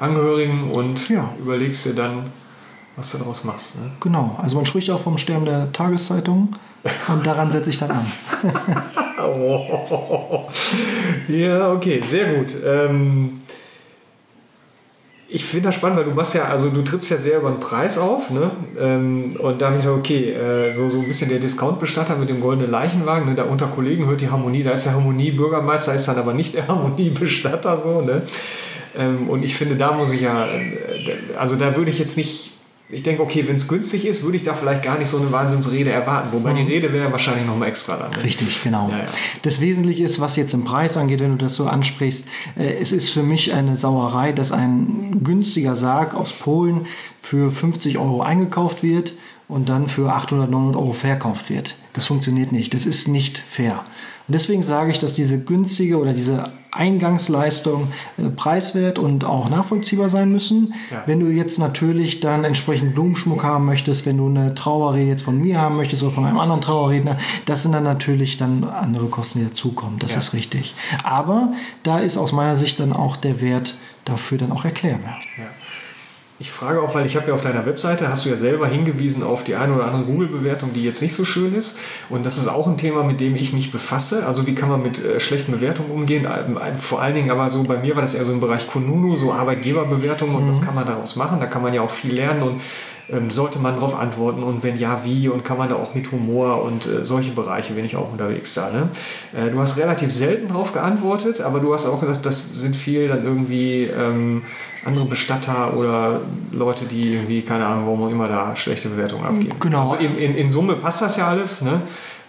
Angehörigen 0.00 0.72
und 0.72 1.08
ja. 1.08 1.32
überlegst 1.38 1.86
dir 1.86 1.94
dann, 1.94 2.32
was 2.96 3.12
du 3.12 3.18
daraus 3.18 3.44
machst. 3.44 3.76
Ne? 3.76 3.92
Genau, 4.00 4.36
also 4.42 4.56
man 4.56 4.66
spricht 4.66 4.90
auch 4.90 5.00
vom 5.00 5.18
Sterben 5.18 5.44
der 5.44 5.72
Tageszeitung. 5.72 6.48
Und 7.08 7.26
daran 7.26 7.50
setze 7.50 7.70
ich 7.70 7.78
dann 7.78 7.90
an. 7.90 8.06
Ja, 11.28 11.72
okay, 11.72 12.00
sehr 12.02 12.34
gut. 12.34 12.54
Ähm, 12.64 13.40
ich 15.28 15.44
finde 15.44 15.68
das 15.68 15.76
spannend, 15.76 15.98
weil 15.98 16.04
du 16.04 16.12
machst 16.12 16.34
ja, 16.34 16.44
also 16.44 16.70
du 16.70 16.82
trittst 16.82 17.10
ja 17.10 17.16
sehr 17.16 17.38
über 17.38 17.50
den 17.50 17.58
Preis 17.58 17.98
auf, 17.98 18.30
ne? 18.30 18.52
Ähm, 18.78 19.34
und 19.38 19.60
da 19.60 19.66
habe 19.66 19.78
ich 19.78 19.82
gedacht, 19.82 19.98
okay, 19.98 20.30
äh, 20.30 20.72
so, 20.72 20.88
so 20.88 21.00
ein 21.00 21.06
bisschen 21.06 21.28
der 21.28 21.38
Discount-Bestatter 21.38 22.16
mit 22.16 22.28
dem 22.28 22.40
goldenen 22.40 22.70
Leichenwagen, 22.70 23.30
ne? 23.30 23.34
da 23.34 23.44
unter 23.44 23.66
Kollegen 23.66 24.06
hört 24.06 24.20
die 24.20 24.30
Harmonie, 24.30 24.62
da 24.62 24.72
ist 24.72 24.84
der 24.84 24.92
Harmonie-Bürgermeister, 24.94 25.94
ist 25.94 26.06
dann 26.06 26.18
aber 26.18 26.34
nicht 26.34 26.54
der 26.54 26.68
Harmonie-Bestatter, 26.68 27.78
so, 27.78 28.00
ne? 28.02 28.22
Ähm, 28.96 29.28
und 29.28 29.42
ich 29.42 29.56
finde, 29.56 29.76
da 29.76 29.92
muss 29.92 30.12
ich 30.12 30.20
ja, 30.20 30.46
äh, 30.46 30.78
also 31.36 31.56
da 31.56 31.74
würde 31.76 31.90
ich 31.90 31.98
jetzt 31.98 32.16
nicht 32.16 32.53
ich 32.94 33.02
denke, 33.02 33.22
okay, 33.22 33.46
wenn 33.46 33.56
es 33.56 33.66
günstig 33.66 34.06
ist, 34.06 34.22
würde 34.22 34.36
ich 34.36 34.44
da 34.44 34.54
vielleicht 34.54 34.82
gar 34.82 34.98
nicht 34.98 35.08
so 35.08 35.18
eine 35.18 35.30
Wahnsinnsrede 35.32 35.90
erwarten. 35.90 36.28
Wobei 36.32 36.52
mhm. 36.52 36.58
die 36.58 36.72
Rede 36.72 36.92
wäre 36.92 37.10
wahrscheinlich 37.10 37.46
noch 37.46 37.56
mal 37.56 37.66
extra 37.66 37.96
dann. 37.96 38.12
Ne? 38.12 38.22
Richtig, 38.22 38.62
genau. 38.62 38.88
Ja, 38.90 38.98
ja. 38.98 39.04
Das 39.42 39.60
Wesentliche 39.60 40.04
ist, 40.04 40.20
was 40.20 40.36
jetzt 40.36 40.54
im 40.54 40.64
Preis 40.64 40.96
angeht, 40.96 41.20
wenn 41.20 41.32
du 41.32 41.44
das 41.44 41.56
so 41.56 41.66
ansprichst, 41.66 42.26
äh, 42.56 42.74
es 42.80 42.92
ist 42.92 43.10
für 43.10 43.22
mich 43.22 43.52
eine 43.52 43.76
Sauerei, 43.76 44.32
dass 44.32 44.52
ein 44.52 45.20
günstiger 45.24 45.74
Sarg 45.74 46.14
aus 46.14 46.32
Polen 46.32 46.86
für 47.20 47.50
50 47.50 47.98
Euro 47.98 48.22
eingekauft 48.22 48.82
wird 48.82 49.14
und 49.48 49.68
dann 49.68 49.88
für 49.88 50.12
800, 50.12 50.50
900 50.50 50.80
Euro 50.80 50.92
verkauft 50.92 51.50
wird. 51.50 51.76
Das 51.94 52.06
funktioniert 52.06 52.52
nicht. 52.52 52.74
Das 52.74 52.86
ist 52.86 53.08
nicht 53.08 53.38
fair. 53.38 53.84
Und 54.26 54.32
deswegen 54.32 54.62
sage 54.62 54.90
ich, 54.90 54.98
dass 54.98 55.14
diese 55.14 55.38
günstige 55.38 55.98
oder 55.98 56.12
diese 56.12 56.44
Eingangsleistung 56.72 57.88
äh, 58.18 58.28
preiswert 58.30 58.98
und 58.98 59.24
auch 59.24 59.48
nachvollziehbar 59.48 60.08
sein 60.08 60.32
müssen. 60.32 60.74
Ja. 60.90 61.04
Wenn 61.06 61.20
du 61.20 61.26
jetzt 61.26 61.58
natürlich 61.58 62.20
dann 62.20 62.42
entsprechend 62.42 62.94
Blumenschmuck 62.94 63.44
haben 63.44 63.64
möchtest, 63.64 64.06
wenn 64.06 64.16
du 64.16 64.28
eine 64.28 64.54
Trauerrede 64.54 65.08
jetzt 65.08 65.22
von 65.22 65.40
mir 65.40 65.60
haben 65.60 65.76
möchtest 65.76 66.02
oder 66.02 66.12
von 66.12 66.24
einem 66.24 66.38
anderen 66.38 66.62
Trauerredner, 66.62 67.16
das 67.46 67.62
sind 67.62 67.72
dann 67.72 67.84
natürlich 67.84 68.36
dann 68.36 68.64
andere 68.64 69.06
Kosten, 69.06 69.40
die 69.40 69.44
dazukommen. 69.46 69.98
Das 70.00 70.12
ja. 70.12 70.18
ist 70.18 70.32
richtig. 70.32 70.74
Aber 71.04 71.52
da 71.84 71.98
ist 71.98 72.16
aus 72.16 72.32
meiner 72.32 72.56
Sicht 72.56 72.80
dann 72.80 72.92
auch 72.92 73.16
der 73.16 73.40
Wert 73.40 73.76
dafür 74.04 74.38
dann 74.38 74.50
auch 74.50 74.64
erklärbar. 74.64 75.18
Ja. 75.38 75.44
Ich 76.44 76.52
frage 76.52 76.82
auch, 76.82 76.94
weil 76.94 77.06
ich 77.06 77.16
habe 77.16 77.28
ja 77.28 77.34
auf 77.34 77.40
deiner 77.40 77.64
Webseite, 77.64 78.10
hast 78.10 78.26
du 78.26 78.28
ja 78.28 78.36
selber 78.36 78.68
hingewiesen 78.68 79.22
auf 79.22 79.44
die 79.44 79.54
eine 79.54 79.74
oder 79.74 79.86
andere 79.86 80.04
Google-Bewertung, 80.04 80.74
die 80.74 80.84
jetzt 80.84 81.00
nicht 81.00 81.14
so 81.14 81.24
schön 81.24 81.54
ist. 81.54 81.78
Und 82.10 82.26
das 82.26 82.36
ist 82.36 82.48
auch 82.48 82.66
ein 82.66 82.76
Thema, 82.76 83.02
mit 83.02 83.18
dem 83.18 83.34
ich 83.34 83.54
mich 83.54 83.72
befasse. 83.72 84.26
Also 84.26 84.46
wie 84.46 84.54
kann 84.54 84.68
man 84.68 84.82
mit 84.82 85.02
äh, 85.02 85.20
schlechten 85.20 85.52
Bewertungen 85.52 85.90
umgehen? 85.90 86.26
Ähm, 86.26 86.58
vor 86.76 87.00
allen 87.00 87.14
Dingen 87.14 87.30
aber 87.30 87.48
so, 87.48 87.64
bei 87.64 87.78
mir 87.78 87.94
war 87.94 88.02
das 88.02 88.12
eher 88.12 88.26
so 88.26 88.32
im 88.32 88.40
Bereich 88.40 88.66
Kununu, 88.66 89.16
so 89.16 89.32
Arbeitgeberbewertungen 89.32 90.34
und 90.36 90.44
mhm. 90.44 90.50
was 90.50 90.60
kann 90.60 90.74
man 90.74 90.86
daraus 90.86 91.16
machen? 91.16 91.40
Da 91.40 91.46
kann 91.46 91.62
man 91.62 91.72
ja 91.72 91.80
auch 91.80 91.88
viel 91.88 92.14
lernen 92.14 92.42
und 92.42 92.60
ähm, 93.10 93.30
sollte 93.30 93.58
man 93.58 93.74
darauf 93.74 93.98
antworten 93.98 94.42
und 94.42 94.62
wenn 94.62 94.76
ja, 94.76 95.04
wie 95.04 95.28
und 95.28 95.44
kann 95.44 95.58
man 95.58 95.68
da 95.68 95.76
auch 95.76 95.94
mit 95.94 96.10
Humor 96.12 96.62
und 96.62 96.86
äh, 96.86 97.04
solche 97.04 97.32
Bereiche 97.32 97.74
bin 97.74 97.84
ich 97.84 97.96
auch 97.96 98.10
unterwegs 98.12 98.54
da. 98.54 98.70
Ne? 98.70 98.88
Äh, 99.32 99.50
du 99.50 99.60
hast 99.60 99.78
relativ 99.78 100.10
selten 100.10 100.48
darauf 100.48 100.72
geantwortet, 100.72 101.40
aber 101.40 101.60
du 101.60 101.72
hast 101.74 101.86
auch 101.86 102.00
gesagt, 102.00 102.24
das 102.24 102.52
sind 102.54 102.76
viel 102.76 103.08
dann 103.08 103.24
irgendwie 103.24 103.84
ähm, 103.84 104.42
andere 104.84 105.06
Bestatter 105.06 105.76
oder 105.76 106.20
Leute, 106.52 106.84
die 106.84 107.14
irgendwie, 107.14 107.42
keine 107.42 107.66
Ahnung, 107.66 107.86
warum 107.86 108.02
auch 108.04 108.10
immer 108.10 108.28
da 108.28 108.54
schlechte 108.56 108.88
Bewertungen 108.88 109.24
abgeben. 109.24 109.56
Genau. 109.60 109.90
Also 109.90 109.96
in, 109.96 110.16
in, 110.18 110.34
in 110.34 110.50
Summe 110.50 110.76
passt 110.76 111.02
das 111.02 111.16
ja 111.16 111.28
alles. 111.28 111.62
Ne? 111.62 111.82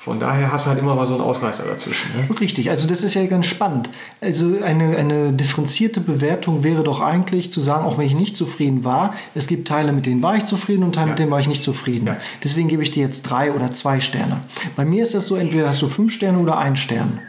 Von 0.05 0.19
daher 0.19 0.51
hast 0.51 0.67
du 0.67 0.69
halt 0.69 0.79
immer 0.79 0.93
mal 0.93 1.07
so 1.07 1.15
einen 1.15 1.23
Ausreißer 1.23 1.63
dazwischen. 1.63 2.11
Ne? 2.15 2.39
Richtig, 2.39 2.69
also 2.69 2.87
das 2.87 3.01
ist 3.01 3.15
ja 3.15 3.25
ganz 3.25 3.47
spannend. 3.47 3.89
Also 4.21 4.53
eine, 4.63 4.95
eine 4.97 5.33
differenzierte 5.33 5.99
Bewertung 5.99 6.63
wäre 6.63 6.83
doch 6.83 6.99
eigentlich 6.99 7.51
zu 7.51 7.59
sagen, 7.59 7.85
auch 7.85 7.97
wenn 7.97 8.05
ich 8.05 8.13
nicht 8.13 8.37
zufrieden 8.37 8.83
war, 8.83 9.15
es 9.33 9.47
gibt 9.47 9.67
Teile, 9.67 9.91
mit 9.93 10.05
denen 10.05 10.21
war 10.21 10.35
ich 10.35 10.45
zufrieden 10.45 10.83
und 10.83 10.93
Teile, 10.93 11.07
ja. 11.07 11.11
mit 11.13 11.17
denen 11.17 11.31
war 11.31 11.39
ich 11.39 11.47
nicht 11.47 11.63
zufrieden. 11.63 12.05
Ja. 12.05 12.17
Deswegen 12.43 12.67
gebe 12.67 12.83
ich 12.83 12.91
dir 12.91 13.01
jetzt 13.01 13.23
drei 13.23 13.51
oder 13.51 13.71
zwei 13.71 13.99
Sterne. 13.99 14.41
Bei 14.75 14.85
mir 14.85 15.01
ist 15.01 15.15
das 15.15 15.25
so, 15.25 15.37
entweder 15.37 15.69
hast 15.69 15.81
du 15.81 15.87
fünf 15.87 16.13
Sterne 16.13 16.37
oder 16.37 16.59
ein 16.59 16.75
Stern. 16.75 17.19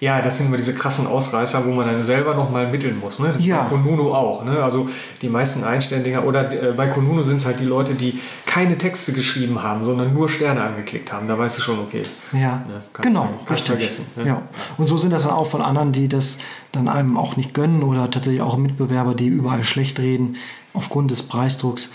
Ja, 0.00 0.22
das 0.22 0.38
sind 0.38 0.46
immer 0.46 0.56
diese 0.56 0.74
krassen 0.74 1.08
Ausreißer, 1.08 1.66
wo 1.66 1.72
man 1.72 1.86
dann 1.86 2.04
selber 2.04 2.34
nochmal 2.34 2.68
mitteln 2.68 3.00
muss. 3.00 3.18
Ne? 3.18 3.32
Das 3.32 3.44
ja. 3.44 3.56
ist 3.56 3.62
bei 3.64 3.68
Konunu 3.70 4.14
auch. 4.14 4.44
Ne? 4.44 4.62
Also 4.62 4.88
die 5.22 5.28
meisten 5.28 5.64
Einstelldinger 5.64 6.24
oder 6.24 6.52
äh, 6.52 6.72
bei 6.72 6.86
Konunu 6.86 7.24
sind 7.24 7.36
es 7.36 7.46
halt 7.46 7.58
die 7.58 7.64
Leute, 7.64 7.94
die 7.94 8.20
keine 8.46 8.78
Texte 8.78 9.12
geschrieben 9.12 9.60
haben, 9.60 9.82
sondern 9.82 10.14
nur 10.14 10.28
Sterne 10.28 10.62
angeklickt 10.62 11.12
haben. 11.12 11.26
Da 11.26 11.36
weißt 11.36 11.58
du 11.58 11.62
schon, 11.62 11.80
okay. 11.80 12.02
Ja, 12.32 12.64
ne? 12.68 12.82
genau. 12.92 13.24
Mal, 13.24 13.38
kannst 13.44 13.66
vergessen. 13.66 14.06
Ne? 14.16 14.28
Ja. 14.28 14.42
Und 14.76 14.86
so 14.86 14.96
sind 14.96 15.10
das 15.10 15.24
dann 15.24 15.32
auch 15.32 15.48
von 15.48 15.62
anderen, 15.62 15.90
die 15.90 16.06
das 16.06 16.38
dann 16.70 16.86
einem 16.86 17.16
auch 17.16 17.36
nicht 17.36 17.52
gönnen 17.52 17.82
oder 17.82 18.08
tatsächlich 18.08 18.42
auch 18.42 18.56
Mitbewerber, 18.56 19.16
die 19.16 19.26
überall 19.26 19.64
schlecht 19.64 19.98
reden 19.98 20.36
aufgrund 20.74 21.10
des 21.10 21.24
Preisdrucks. 21.24 21.90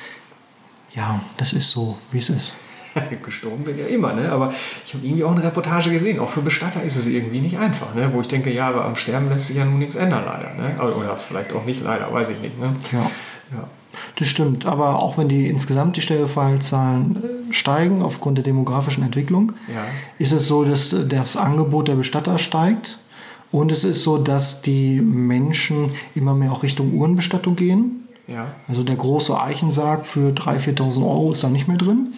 Ja, 0.94 1.22
das 1.38 1.54
ist 1.54 1.70
so, 1.70 1.98
wie 2.12 2.20
es 2.20 2.30
ist. 2.30 2.56
gestorben 3.24 3.66
wird 3.66 3.80
ja 3.80 3.86
immer, 3.86 4.14
ne? 4.14 4.32
aber 4.32 4.54
ich 4.86 4.94
habe 4.94 5.06
irgendwie 5.06 5.24
auch 5.24 5.32
eine 5.32 5.44
Reportage 5.44 5.92
gesehen, 5.92 6.20
auch 6.20 6.30
für 6.30 6.42
Bestatter 6.42 6.84
ist 6.84 6.96
es 6.96 7.08
irgendwie 7.08 7.42
nicht 7.42 7.58
einfach, 7.58 7.94
ne? 7.96 8.10
wo 8.14 8.22
ich 8.22 8.28
denke, 8.28 8.52
ja, 8.52 8.70
aber 8.70 8.86
am 8.86 8.96
Sterben 8.96 9.30
lässt 9.30 9.48
sich 9.48 9.58
ja 9.58 9.66
nun 9.66 9.80
nichts 9.80 9.96
ändern, 9.96 10.24
leider. 10.26 10.54
Ne? 10.54 10.76
Oder 10.82 11.18
vielleicht 11.18 11.54
auch 11.54 11.66
nicht 11.66 11.82
leider, 11.84 12.12
weiß 12.12 12.30
ich 12.30 12.40
nicht. 12.40 12.60
Ne? 12.60 12.74
Ja. 12.92 13.12
ja. 13.54 13.68
Das 14.16 14.28
stimmt, 14.28 14.66
aber 14.66 15.00
auch 15.02 15.18
wenn 15.18 15.28
die 15.28 15.48
insgesamt 15.48 15.98
die 15.98 16.02
Sterbeverhaltszahlen 16.02 17.16
äh, 17.16 17.54
steigen 17.54 18.02
aufgrund 18.02 18.38
der 18.38 18.44
demografischen 18.44 19.04
Entwicklung, 19.04 19.54
ja. 19.68 19.84
ist 20.18 20.32
es 20.32 20.48
so, 20.48 20.64
dass 20.64 20.96
das 21.08 21.38
Angebot 21.38 21.88
der 21.88 21.96
Bestatter 21.96 22.38
steigt 22.38 22.98
und 23.52 23.72
es 23.72 23.84
ist 23.84 24.04
so, 24.04 24.18
dass 24.18 24.62
die 24.62 25.00
Menschen 25.00 25.92
immer 26.16 26.34
mehr 26.34 26.52
auch 26.52 26.64
Richtung 26.64 26.94
Uhrenbestattung 26.94 27.56
gehen. 27.56 28.08
Ja. 28.28 28.48
Also 28.68 28.84
der 28.84 28.96
große 28.96 29.40
Eichensarg 29.40 30.06
für 30.06 30.32
3.000, 30.32 30.78
4.000 30.78 31.04
Euro 31.04 31.32
ist 31.32 31.44
da 31.44 31.50
nicht 31.50 31.68
mehr 31.68 31.78
drin. 31.78 32.14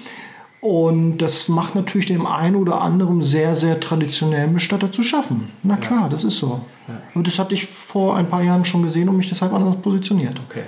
Und 0.65 1.19
das 1.19 1.47
macht 1.47 1.75
natürlich 1.75 2.07
dem 2.07 2.25
einen 2.25 2.55
oder 2.55 2.81
anderen 2.81 3.21
sehr, 3.21 3.53
sehr 3.53 3.79
traditionellen 3.79 4.51
Bestatter 4.51 4.91
zu 4.91 5.03
schaffen. 5.03 5.51
Na 5.61 5.77
klar, 5.77 6.03
ja. 6.03 6.09
das 6.09 6.23
ist 6.23 6.39
so. 6.39 6.59
Ja. 6.87 6.95
Aber 7.13 7.23
das 7.23 7.37
hatte 7.37 7.53
ich 7.53 7.67
vor 7.67 8.17
ein 8.17 8.25
paar 8.25 8.41
Jahren 8.41 8.65
schon 8.65 8.81
gesehen 8.81 9.07
und 9.07 9.17
mich 9.17 9.29
deshalb 9.29 9.53
anders 9.53 9.75
positioniert. 9.83 10.41
Okay. 10.49 10.63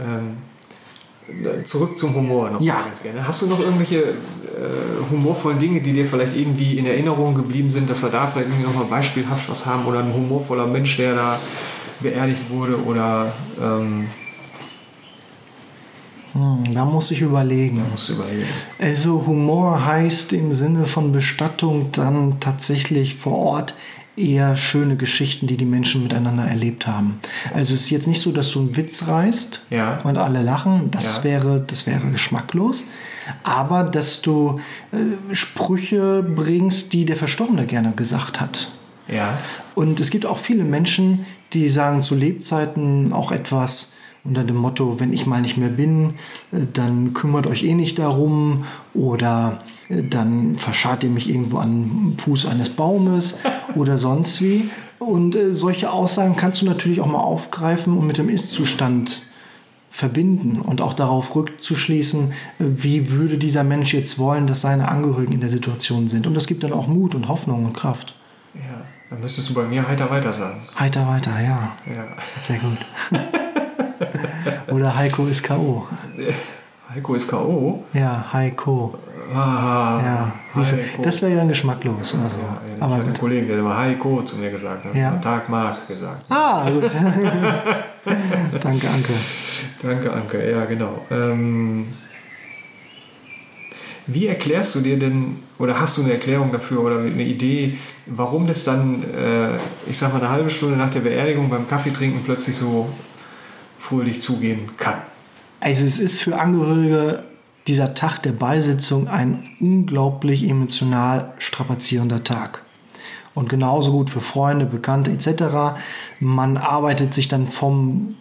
Ähm, 0.00 0.38
zurück 1.62 1.96
zum 1.96 2.12
Humor 2.16 2.50
noch 2.50 2.60
Ja. 2.60 2.82
ganz 2.82 3.04
gerne. 3.04 3.24
Hast 3.24 3.42
du 3.42 3.46
noch 3.46 3.60
irgendwelche 3.60 3.98
äh, 4.00 4.12
humorvollen 5.08 5.60
Dinge, 5.60 5.80
die 5.80 5.92
dir 5.92 6.06
vielleicht 6.06 6.36
irgendwie 6.36 6.76
in 6.76 6.86
Erinnerung 6.86 7.32
geblieben 7.32 7.70
sind, 7.70 7.88
dass 7.88 8.02
wir 8.02 8.10
da 8.10 8.26
vielleicht 8.26 8.48
irgendwie 8.48 8.66
nochmal 8.66 8.86
beispielhaft 8.86 9.48
was 9.48 9.64
haben 9.64 9.86
oder 9.86 10.00
ein 10.00 10.12
humorvoller 10.12 10.66
Mensch, 10.66 10.96
der 10.96 11.14
da 11.14 11.38
beerdigt 12.00 12.50
wurde 12.50 12.82
oder 12.82 13.32
ähm, 13.62 14.08
Hm, 16.32 16.62
da 16.74 16.84
muss 16.84 17.10
ich 17.10 17.20
überlegen. 17.22 17.82
überlegen. 18.08 18.44
Also 18.78 19.24
Humor 19.26 19.84
heißt 19.84 20.32
im 20.32 20.52
Sinne 20.52 20.86
von 20.86 21.12
Bestattung 21.12 21.90
dann 21.92 22.38
tatsächlich 22.40 23.16
vor 23.16 23.36
Ort 23.36 23.74
eher 24.16 24.54
schöne 24.56 24.96
Geschichten, 24.96 25.46
die 25.46 25.56
die 25.56 25.64
Menschen 25.64 26.02
miteinander 26.02 26.44
erlebt 26.44 26.86
haben. 26.86 27.20
Also 27.54 27.74
es 27.74 27.82
ist 27.82 27.90
jetzt 27.90 28.06
nicht 28.06 28.20
so, 28.20 28.32
dass 28.32 28.50
du 28.50 28.60
einen 28.60 28.76
Witz 28.76 29.06
reißt 29.08 29.62
Ja. 29.70 30.00
und 30.02 30.18
alle 30.18 30.42
lachen. 30.42 30.90
Das 30.90 31.18
Ja. 31.18 31.24
wäre, 31.24 31.60
das 31.66 31.86
wäre 31.86 32.06
geschmacklos. 32.10 32.84
Aber 33.44 33.84
dass 33.84 34.20
du 34.22 34.60
äh, 34.92 35.34
Sprüche 35.34 36.22
bringst, 36.22 36.92
die 36.92 37.04
der 37.06 37.16
Verstorbene 37.16 37.64
gerne 37.66 37.92
gesagt 37.92 38.40
hat. 38.40 38.70
Ja. 39.08 39.38
Und 39.74 40.00
es 40.00 40.10
gibt 40.10 40.26
auch 40.26 40.38
viele 40.38 40.64
Menschen, 40.64 41.24
die 41.52 41.68
sagen 41.68 42.02
zu 42.02 42.14
Lebzeiten 42.14 43.12
auch 43.12 43.32
etwas 43.32 43.92
unter 44.24 44.44
dem 44.44 44.56
Motto, 44.56 45.00
wenn 45.00 45.12
ich 45.12 45.26
mal 45.26 45.40
nicht 45.40 45.56
mehr 45.56 45.68
bin, 45.68 46.14
äh, 46.52 46.66
dann 46.72 47.14
kümmert 47.14 47.46
euch 47.46 47.64
eh 47.64 47.74
nicht 47.74 47.98
darum 47.98 48.64
oder 48.94 49.62
äh, 49.88 50.02
dann 50.02 50.56
verscharrt 50.56 51.04
ihr 51.04 51.10
mich 51.10 51.28
irgendwo 51.28 51.58
am 51.58 52.14
Fuß 52.18 52.46
eines 52.46 52.70
Baumes 52.70 53.38
oder 53.74 53.98
sonst 53.98 54.42
wie. 54.42 54.70
Und 54.98 55.34
äh, 55.34 55.54
solche 55.54 55.90
Aussagen 55.90 56.36
kannst 56.36 56.62
du 56.62 56.66
natürlich 56.66 57.00
auch 57.00 57.06
mal 57.06 57.18
aufgreifen 57.18 57.96
und 57.96 58.06
mit 58.06 58.18
dem 58.18 58.28
Ist-Zustand 58.28 59.22
verbinden 59.92 60.60
und 60.60 60.80
auch 60.82 60.92
darauf 60.92 61.34
rückzuschließen, 61.34 62.32
wie 62.58 63.10
würde 63.10 63.38
dieser 63.38 63.64
Mensch 63.64 63.92
jetzt 63.92 64.18
wollen, 64.18 64.46
dass 64.46 64.60
seine 64.60 64.88
Angehörigen 64.88 65.32
in 65.32 65.40
der 65.40 65.50
Situation 65.50 66.06
sind. 66.06 66.28
Und 66.28 66.34
das 66.34 66.46
gibt 66.46 66.62
dann 66.62 66.72
auch 66.72 66.86
Mut 66.86 67.16
und 67.16 67.28
Hoffnung 67.28 67.64
und 67.64 67.72
Kraft. 67.72 68.14
ja. 68.54 68.84
Dann 69.10 69.20
müsstest 69.20 69.50
du 69.50 69.54
bei 69.54 69.64
mir 69.64 69.88
heiter 69.88 70.08
weiter 70.08 70.32
sagen. 70.32 70.68
Heiter 70.78 71.08
weiter, 71.08 71.32
ja. 71.42 71.76
Ja. 71.92 72.16
Sehr 72.38 72.58
gut. 72.58 72.78
Oder 74.68 74.96
Heiko 74.96 75.26
ist 75.26 75.42
K.O. 75.42 75.86
Heiko 76.94 77.14
ist 77.14 77.28
K.O. 77.28 77.84
Ja, 77.92 78.26
Heiko. 78.32 78.94
Ah, 79.32 80.00
Ja, 80.04 80.32
Heiko. 80.56 81.02
das 81.02 81.22
wäre 81.22 81.32
ja 81.32 81.38
dann 81.38 81.48
geschmacklos. 81.48 82.14
Also. 82.14 82.36
Ja, 82.38 82.60
ich 82.76 82.82
Aber 82.82 82.94
hatte 82.96 83.06
einen. 83.06 83.18
Kollegen, 83.18 83.46
der 83.46 83.56
hat 83.58 83.60
immer 83.64 83.76
Heiko 83.76 84.22
zu 84.22 84.36
mir 84.38 84.50
gesagt. 84.50 84.92
Ne? 84.92 85.00
Ja. 85.00 85.12
Tag 85.16 85.48
Mark 85.48 85.86
gesagt. 85.86 86.24
Ah, 86.30 86.68
gut. 86.68 86.84
Danke, 88.62 88.88
Anke. 88.88 89.12
Danke, 89.82 90.12
Anke. 90.12 90.50
Ja, 90.50 90.64
genau. 90.64 91.04
Ähm, 91.10 91.86
wie 94.06 94.26
erklärst 94.26 94.74
du 94.74 94.80
dir 94.80 94.98
denn, 94.98 95.36
oder 95.58 95.78
hast 95.80 95.96
du 95.98 96.02
eine 96.02 96.12
Erklärung 96.14 96.50
dafür 96.50 96.82
oder 96.82 96.98
eine 96.98 97.22
Idee, 97.22 97.78
warum 98.06 98.46
das 98.48 98.64
dann, 98.64 99.04
äh, 99.04 99.56
ich 99.88 99.96
sag 99.96 100.12
mal, 100.12 100.18
eine 100.18 100.30
halbe 100.30 100.50
Stunde 100.50 100.76
nach 100.76 100.90
der 100.90 101.00
Beerdigung 101.00 101.48
beim 101.48 101.68
Kaffeetrinken 101.68 102.24
plötzlich 102.24 102.56
so 102.56 102.88
fröhlich 103.80 104.20
zugehen 104.20 104.70
kann? 104.76 105.02
Also 105.58 105.84
es 105.84 105.98
ist 105.98 106.20
für 106.20 106.38
Angehörige 106.38 107.24
dieser 107.66 107.94
Tag 107.94 108.22
der 108.22 108.32
Beisitzung 108.32 109.08
ein 109.08 109.48
unglaublich 109.60 110.48
emotional 110.48 111.32
strapazierender 111.38 112.22
Tag. 112.22 112.62
Und 113.34 113.48
genauso 113.48 113.92
gut 113.92 114.10
für 114.10 114.20
Freunde, 114.20 114.66
Bekannte 114.66 115.10
etc. 115.10 115.78
Man 116.18 116.56
arbeitet 116.56 117.14
sich 117.14 117.28
dann 117.28 117.48
vom 117.48 118.16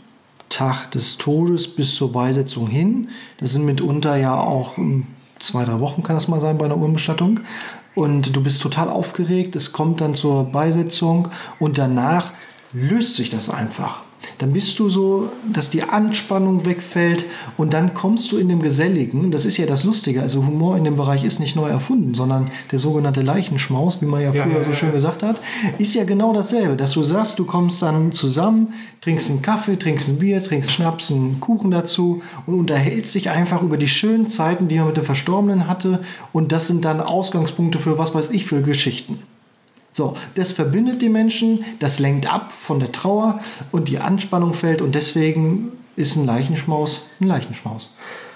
Tag 0.50 0.91
des 0.91 1.17
Todes 1.17 1.67
bis 1.76 1.95
zur 1.95 2.12
Beisetzung 2.12 2.67
hin. 2.67 3.10
Das 3.38 3.52
sind 3.52 3.65
mitunter 3.65 4.17
ja 4.17 4.36
auch 4.36 4.78
ähm, 4.78 5.08
zwei, 5.39 5.63
drei 5.65 5.80
Wochen 5.80 6.04
kann 6.04 6.15
das 6.15 6.28
mal 6.28 6.41
sein 6.41 6.58
bei 6.58 6.65
einer 6.65 6.78
Urbestattung. 6.78 7.39
Und 7.95 8.36
du 8.36 8.41
bist 8.41 8.62
total 8.62 8.89
aufgeregt. 8.89 9.56
Es 9.56 9.72
kommt 9.72 10.02
dann 10.02 10.13
zur 10.15 10.45
Beisetzung 10.45 11.30
und 11.60 11.78
danach 11.78 12.32
löst 12.72 13.15
sich 13.15 13.30
das 13.30 13.50
einfach. 13.50 14.04
Dann 14.38 14.53
bist 14.53 14.77
du 14.79 14.89
so, 14.89 15.29
dass 15.51 15.69
die 15.69 15.84
Anspannung 15.84 16.65
wegfällt 16.65 17.25
und 17.58 17.73
dann 17.73 17.93
kommst 17.93 18.32
du 18.32 18.38
in 18.38 18.49
dem 18.49 18.62
Geselligen. 18.62 19.32
Das 19.32 19.45
ist 19.45 19.58
ja 19.58 19.65
das 19.65 19.84
Lustige. 19.84 20.21
Also 20.21 20.45
Humor 20.45 20.77
in 20.77 20.84
dem 20.84 20.95
Bereich 20.95 21.23
ist 21.23 21.39
nicht 21.39 21.55
neu 21.55 21.69
erfunden, 21.69 22.13
sondern 22.13 22.49
der 22.71 22.79
sogenannte 22.79 23.21
Leichenschmaus, 23.21 24.01
wie 24.01 24.05
man 24.05 24.21
ja 24.21 24.34
Ja, 24.34 24.43
früher 24.43 24.58
ja, 24.58 24.63
so 24.63 24.73
schön 24.73 24.91
gesagt 24.91 25.23
hat, 25.23 25.39
ist 25.77 25.95
ja 25.95 26.03
genau 26.03 26.34
dasselbe. 26.34 26.75
Dass 26.75 26.91
du 26.91 27.03
sagst, 27.03 27.39
du 27.39 27.45
kommst 27.45 27.82
dann 27.82 28.12
zusammen, 28.12 28.73
trinkst 29.01 29.29
einen 29.29 29.41
Kaffee, 29.41 29.77
trinkst 29.77 30.10
ein 30.10 30.19
Bier, 30.19 30.39
trinkst 30.41 30.71
Schnaps, 30.71 31.12
einen 31.12 31.39
Kuchen 31.39 31.71
dazu 31.71 32.21
und 32.45 32.55
unterhältst 32.55 33.15
dich 33.15 33.29
einfach 33.29 33.62
über 33.62 33.77
die 33.77 33.88
schönen 33.88 34.27
Zeiten, 34.27 34.67
die 34.67 34.77
man 34.77 34.88
mit 34.88 34.97
dem 34.97 35.05
Verstorbenen 35.05 35.67
hatte. 35.67 35.99
Und 36.34 36.51
das 36.51 36.67
sind 36.67 36.86
dann 36.86 37.01
Ausgangspunkte 37.01 37.79
für 37.79 37.97
was 37.97 38.13
weiß 38.13 38.32
ich 38.32 38.45
für 38.45 38.62
Geschichten. 38.62 39.19
So, 40.00 40.16
das 40.36 40.54
verbindet 40.54 41.02
die 41.02 41.10
Menschen, 41.10 41.66
das 41.80 42.00
lenkt 42.00 42.32
ab 42.32 42.54
von 42.54 42.80
der 42.80 42.94
Trauer 42.94 43.42
und 43.70 43.90
die 43.90 44.00
Anspannung 44.00 44.54
fällt 44.54 44.82
und 44.82 44.96
deswegen 44.96 45.74
ist 45.98 46.16
ein 46.16 46.26
Leichenschmaus 46.26 47.02
ein 47.20 47.28
Leichenschmaus. 47.28 47.94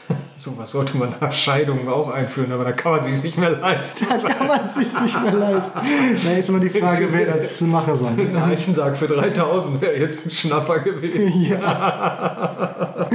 So 0.36 0.58
was 0.58 0.72
sollte 0.72 0.98
man 0.98 1.16
nach 1.22 1.32
Scheidungen 1.32 1.88
auch 1.88 2.10
einführen, 2.10 2.52
aber 2.52 2.66
da 2.66 2.74
kann 2.74 2.92
man 2.92 3.02
sich 3.02 3.24
nicht 3.24 3.38
mehr 3.38 3.52
leisten. 3.52 4.06
Da 4.10 4.18
kann 4.18 4.46
man 4.46 4.70
sich 4.70 5.00
nicht 5.02 5.24
mehr 5.24 5.34
leisten. 5.34 5.80
Da 6.26 6.32
ist 6.34 6.50
immer 6.50 6.60
die 6.60 6.70
Frage, 6.70 7.08
wer 7.10 7.38
das 7.38 7.58
zu 7.60 7.64
machen 7.64 7.96
soll. 7.96 8.10
Ein 8.10 8.34
Leichensarg 8.34 8.98
für 8.98 9.08
3000 9.08 9.80
wäre 9.80 9.98
jetzt 9.98 10.26
ein 10.26 10.32
Schnapper 10.32 10.80
gewesen. 10.80 11.50
Ja. 11.50 13.08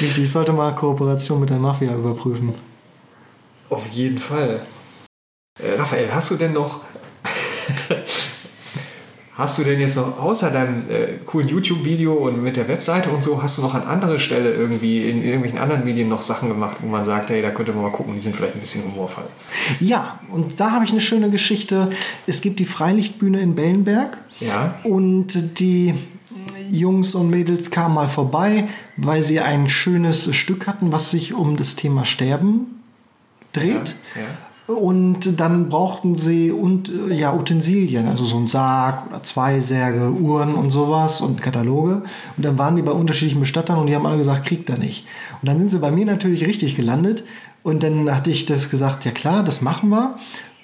Richtig, 0.00 0.24
ich 0.24 0.30
sollte 0.30 0.54
mal 0.54 0.74
Kooperation 0.74 1.40
mit 1.40 1.50
der 1.50 1.58
Mafia 1.58 1.94
überprüfen. 1.94 2.54
Auf 3.68 3.86
jeden 3.88 4.18
Fall. 4.18 4.62
Äh, 5.62 5.78
Raphael, 5.78 6.12
hast 6.14 6.30
du 6.30 6.36
denn 6.36 6.54
noch. 6.54 6.80
hast 9.36 9.58
du 9.58 9.64
denn 9.64 9.80
jetzt 9.80 9.96
noch 9.96 10.18
außer 10.18 10.50
deinem 10.50 10.82
äh, 10.88 11.18
coolen 11.24 11.48
YouTube-Video 11.48 12.14
und 12.14 12.42
mit 12.42 12.56
der 12.56 12.68
Webseite 12.68 13.10
und 13.10 13.22
so, 13.22 13.42
hast 13.42 13.58
du 13.58 13.62
noch 13.62 13.74
an 13.74 13.82
anderer 13.82 14.18
Stelle 14.18 14.52
irgendwie 14.52 15.08
in 15.08 15.22
irgendwelchen 15.22 15.58
anderen 15.58 15.84
Medien 15.84 16.08
noch 16.08 16.22
Sachen 16.22 16.48
gemacht, 16.48 16.76
wo 16.80 16.86
man 16.86 17.04
sagt, 17.04 17.30
hey, 17.30 17.42
da 17.42 17.50
könnte 17.50 17.72
man 17.72 17.82
mal 17.82 17.90
gucken, 17.90 18.14
die 18.14 18.20
sind 18.20 18.36
vielleicht 18.36 18.54
ein 18.54 18.60
bisschen 18.60 18.84
humorvoll. 18.84 19.24
Ja, 19.80 20.20
und 20.30 20.60
da 20.60 20.70
habe 20.70 20.84
ich 20.84 20.92
eine 20.92 21.00
schöne 21.00 21.30
Geschichte. 21.30 21.90
Es 22.26 22.42
gibt 22.42 22.60
die 22.60 22.64
Freilichtbühne 22.64 23.40
in 23.40 23.56
Bellenberg. 23.56 24.18
Ja. 24.38 24.76
Und 24.84 25.58
die 25.58 25.94
Jungs 26.70 27.14
und 27.14 27.30
Mädels 27.30 27.70
kamen 27.70 27.94
mal 27.94 28.08
vorbei, 28.08 28.68
weil 28.96 29.22
sie 29.22 29.40
ein 29.40 29.68
schönes 29.68 30.34
Stück 30.34 30.66
hatten, 30.66 30.92
was 30.92 31.10
sich 31.10 31.34
um 31.34 31.56
das 31.56 31.74
Thema 31.74 32.04
Sterben 32.04 32.82
dreht. 33.52 33.96
Ja, 34.14 34.20
ja. 34.22 34.26
Und 34.66 35.38
dann 35.40 35.68
brauchten 35.68 36.14
sie 36.14 36.50
und, 36.50 36.88
äh, 36.88 37.14
ja, 37.14 37.34
Utensilien, 37.34 38.08
also 38.08 38.24
so 38.24 38.38
ein 38.38 38.48
Sarg 38.48 39.06
oder 39.08 39.22
zwei 39.22 39.60
Särge, 39.60 40.10
Uhren 40.10 40.54
und 40.54 40.70
sowas 40.70 41.20
und 41.20 41.42
Kataloge. 41.42 42.02
Und 42.36 42.44
dann 42.44 42.56
waren 42.56 42.74
die 42.74 42.82
bei 42.82 42.92
unterschiedlichen 42.92 43.40
Bestattern 43.40 43.78
und 43.78 43.88
die 43.88 43.94
haben 43.94 44.06
alle 44.06 44.16
gesagt, 44.16 44.46
kriegt 44.46 44.70
er 44.70 44.78
nicht. 44.78 45.06
Und 45.42 45.48
dann 45.48 45.58
sind 45.58 45.70
sie 45.70 45.78
bei 45.80 45.90
mir 45.90 46.06
natürlich 46.06 46.46
richtig 46.46 46.76
gelandet. 46.76 47.24
Und 47.62 47.82
dann 47.82 48.14
hatte 48.14 48.30
ich 48.30 48.46
das 48.46 48.70
gesagt, 48.70 49.04
ja 49.04 49.10
klar, 49.10 49.44
das 49.44 49.60
machen 49.60 49.90
wir. 49.90 50.16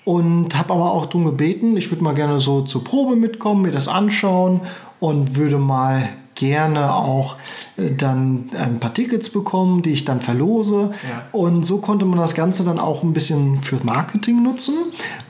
Und 0.05 0.59
habe 0.59 0.73
aber 0.73 0.93
auch 0.93 1.05
darum 1.07 1.27
gebeten, 1.27 1.77
ich 1.77 1.91
würde 1.91 2.03
mal 2.03 2.15
gerne 2.15 2.39
so 2.39 2.63
zur 2.63 2.83
Probe 2.83 3.17
mitkommen, 3.17 3.63
mir 3.63 3.71
das 3.71 3.87
anschauen 3.87 4.63
und 4.99 5.37
würde 5.37 5.59
mal 5.59 6.09
gerne 6.41 6.95
auch 6.95 7.37
äh, 7.77 7.91
dann 7.93 8.47
ein 8.59 8.81
paar 8.81 8.95
Tickets 8.95 9.29
bekommen, 9.29 9.83
die 9.83 9.91
ich 9.91 10.07
dann 10.07 10.23
verlose. 10.23 10.93
Ja. 11.09 11.27
Und 11.33 11.67
so 11.67 11.79
konnte 11.79 12.07
man 12.07 12.19
das 12.19 12.35
Ganze 12.35 12.65
dann 12.65 12.79
auch 12.79 13.03
ein 13.03 13.13
bisschen 13.13 13.63
für 13.63 13.79
Marketing 13.85 14.43
nutzen. 14.43 14.75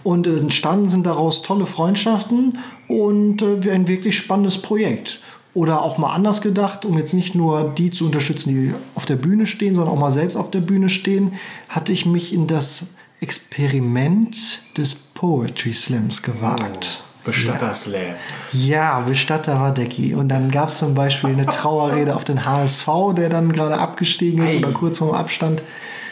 Und 0.05 0.27
äh, 0.27 0.37
entstanden 0.37 0.89
sind 0.89 1.05
daraus 1.05 1.43
tolle 1.43 1.67
Freundschaften 1.67 2.59
und 2.89 3.43
äh, 3.43 3.71
ein 3.71 3.89
wirklich 3.89 4.17
spannendes 4.17 4.59
Projekt. 4.59 5.21
Oder 5.53 5.83
auch 5.83 5.99
mal 5.99 6.15
anders 6.15 6.43
gedacht, 6.43 6.85
um 6.85 6.97
jetzt 6.97 7.13
nicht 7.13 7.35
nur 7.35 7.75
die 7.77 7.91
zu 7.91 8.07
unterstützen, 8.07 8.51
die 8.51 8.75
auf 8.95 9.05
der 9.05 9.17
Bühne 9.17 9.47
stehen, 9.47 9.75
sondern 9.75 9.93
auch 9.93 9.99
mal 9.99 10.13
selbst 10.13 10.37
auf 10.37 10.53
der 10.53 10.61
Bühne 10.61 10.89
stehen, 10.89 11.33
hatte 11.69 11.93
ich 11.93 12.07
mich 12.07 12.33
in 12.33 12.47
das 12.47 12.95
Experiment 13.21 14.63
des 14.77 14.95
Poetry 14.95 15.75
Slams 15.75 16.23
gewagt. 16.23 17.03
Bestatterslam. 17.25 18.15
Ja, 18.53 19.01
Bestatter 19.01 19.61
war 19.61 19.73
Decki. 19.73 20.15
Und 20.15 20.29
dann 20.29 20.51
gab 20.51 20.71
es 20.71 20.79
zum 20.79 20.95
Beispiel 20.95 21.31
eine 21.31 21.47
Trauerrede 21.47 22.15
auf 22.15 22.25
den 22.25 22.45
HSV, 22.45 22.89
der 23.17 23.29
dann 23.29 23.53
gerade 23.53 23.79
abgestiegen 23.79 24.43
ist 24.45 24.55
Ei. 24.55 24.59
oder 24.59 24.73
kurz 24.73 24.99
vorm 24.99 25.15
Abstand 25.15 25.63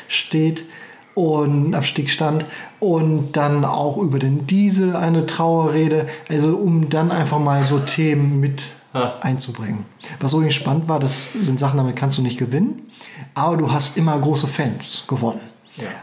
steht 0.09 0.65
und 1.15 1.75
Abstieg 1.75 2.11
stand. 2.11 2.45
Und 2.81 3.33
dann 3.33 3.65
auch 3.65 3.97
über 3.97 4.19
den 4.19 4.47
Diesel 4.47 4.95
eine 4.97 5.27
Trauerrede. 5.27 6.07
Also 6.29 6.57
um 6.57 6.89
dann 6.89 7.11
einfach 7.11 7.39
mal 7.39 7.65
so 7.65 7.79
Themen 7.79 8.41
mit 8.41 8.69
einzubringen. 8.93 9.85
Was 10.21 10.33
übrigens 10.33 10.55
spannend 10.55 10.89
war, 10.89 10.99
das 10.99 11.31
sind 11.39 11.59
Sachen, 11.59 11.77
damit 11.77 11.97
kannst 11.97 12.19
du 12.19 12.23
nicht 12.23 12.39
gewinnen. 12.39 12.91
Aber 13.35 13.57
du 13.57 13.71
hast 13.71 13.97
immer 13.97 14.19
große 14.19 14.47
Fans 14.47 15.05
gewonnen. 15.07 15.41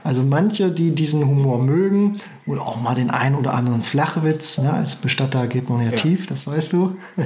Also 0.03 0.23
manche, 0.23 0.71
die 0.71 0.91
diesen 0.91 1.25
Humor 1.27 1.61
mögen 1.61 2.17
und 2.45 2.59
auch 2.59 2.79
mal 2.79 2.93
den 2.95 3.09
einen 3.09 3.35
oder 3.35 3.53
anderen 3.53 3.81
Flachwitz, 3.81 4.59
ne? 4.59 4.71
als 4.71 4.95
Bestatter 4.95 5.47
geht 5.47 5.69
man 5.69 5.79
ja, 5.79 5.85
Ja. 5.89 5.95
tief, 5.95 6.27
das 6.27 6.45
weißt 6.47 6.73
du. 6.73 6.95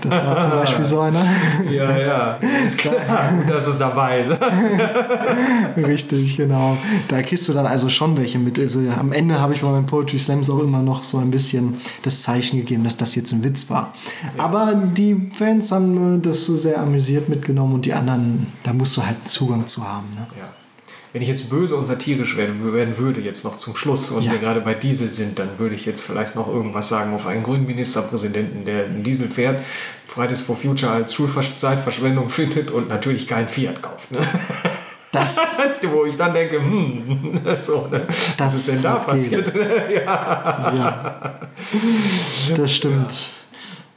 Das 0.00 0.10
war 0.12 0.38
zum 0.40 0.50
Beispiel 0.50 0.84
so 0.84 1.00
einer. 1.00 1.24
Ja, 1.70 1.96
ja, 1.98 2.38
ist 2.66 2.78
klar. 2.78 2.94
Dass 3.48 3.66
es 3.66 3.78
dabei 3.78 4.22
ist. 4.24 4.38
Richtig, 5.76 6.36
genau. 6.36 6.76
Da 7.08 7.22
kriegst 7.22 7.48
du 7.48 7.52
dann 7.52 7.66
also 7.66 7.88
schon 7.88 8.16
welche 8.16 8.38
mit. 8.38 8.58
Also 8.58 8.80
am 8.98 9.12
Ende 9.12 9.40
habe 9.40 9.54
ich 9.54 9.60
bei 9.60 9.70
meinen 9.70 9.86
Poetry 9.86 10.18
Slams 10.18 10.50
auch 10.50 10.60
immer 10.60 10.80
noch 10.80 11.02
so 11.02 11.18
ein 11.18 11.30
bisschen 11.30 11.76
das 12.02 12.22
Zeichen 12.22 12.58
gegeben, 12.58 12.84
dass 12.84 12.96
das 12.96 13.14
jetzt 13.14 13.32
ein 13.32 13.42
Witz 13.44 13.68
war. 13.70 13.92
Aber 14.36 14.74
die 14.74 15.30
Fans 15.34 15.70
haben 15.72 16.18
äh, 16.18 16.20
das 16.20 16.46
sehr 16.46 16.80
amüsiert 16.80 17.28
mitgenommen 17.28 17.74
und 17.74 17.86
die 17.86 17.92
anderen, 17.92 18.46
da 18.62 18.72
musst 18.72 18.96
du 18.96 19.04
halt 19.04 19.26
Zugang 19.28 19.66
zu 19.66 19.86
haben. 19.86 20.06
Ne? 20.14 20.26
Wenn 21.12 21.22
ich 21.22 21.28
jetzt 21.28 21.48
böse 21.48 21.74
und 21.76 21.86
satirisch 21.86 22.36
werden, 22.36 22.72
werden 22.74 22.98
würde, 22.98 23.20
jetzt 23.20 23.44
noch 23.44 23.56
zum 23.56 23.74
Schluss, 23.76 24.10
und 24.10 24.22
Ja. 24.24 24.32
wir 24.32 24.38
gerade 24.38 24.60
bei 24.60 24.74
Diesel 24.74 25.12
sind, 25.14 25.38
dann 25.38 25.58
würde 25.58 25.74
ich 25.74 25.86
jetzt 25.86 26.02
vielleicht 26.02 26.34
noch 26.34 26.48
irgendwas 26.48 26.88
sagen 26.90 27.14
auf 27.14 27.26
einen 27.26 27.42
grünen 27.42 27.64
Ministerpräsidenten, 27.66 28.64
der 28.64 28.84
einen 28.84 29.02
Diesel 29.02 29.28
fährt, 29.28 29.62
Fridays 30.06 30.40
for 30.40 30.56
Future 30.56 30.92
als 30.92 31.14
Schulzeitverschwendung 31.14 32.28
findet 32.30 32.70
und 32.70 32.88
natürlich 32.88 33.26
keinen 33.26 33.48
Fiat 33.48 33.80
kauft. 33.82 34.10
Ne? 34.10 34.18
Das, 35.12 35.38
Wo 35.90 36.04
ich 36.04 36.16
dann 36.16 36.34
denke, 36.34 36.58
hm, 36.60 37.40
so, 37.58 37.88
ne? 37.90 38.04
was 38.06 38.36
Das 38.36 38.54
ist 38.54 38.68
denn 38.74 38.82
da 38.82 38.94
passiert? 38.96 39.52
ja. 39.54 40.74
ja, 40.74 41.40
das 42.54 42.74
stimmt. 42.74 43.12
Ja, 43.12 43.37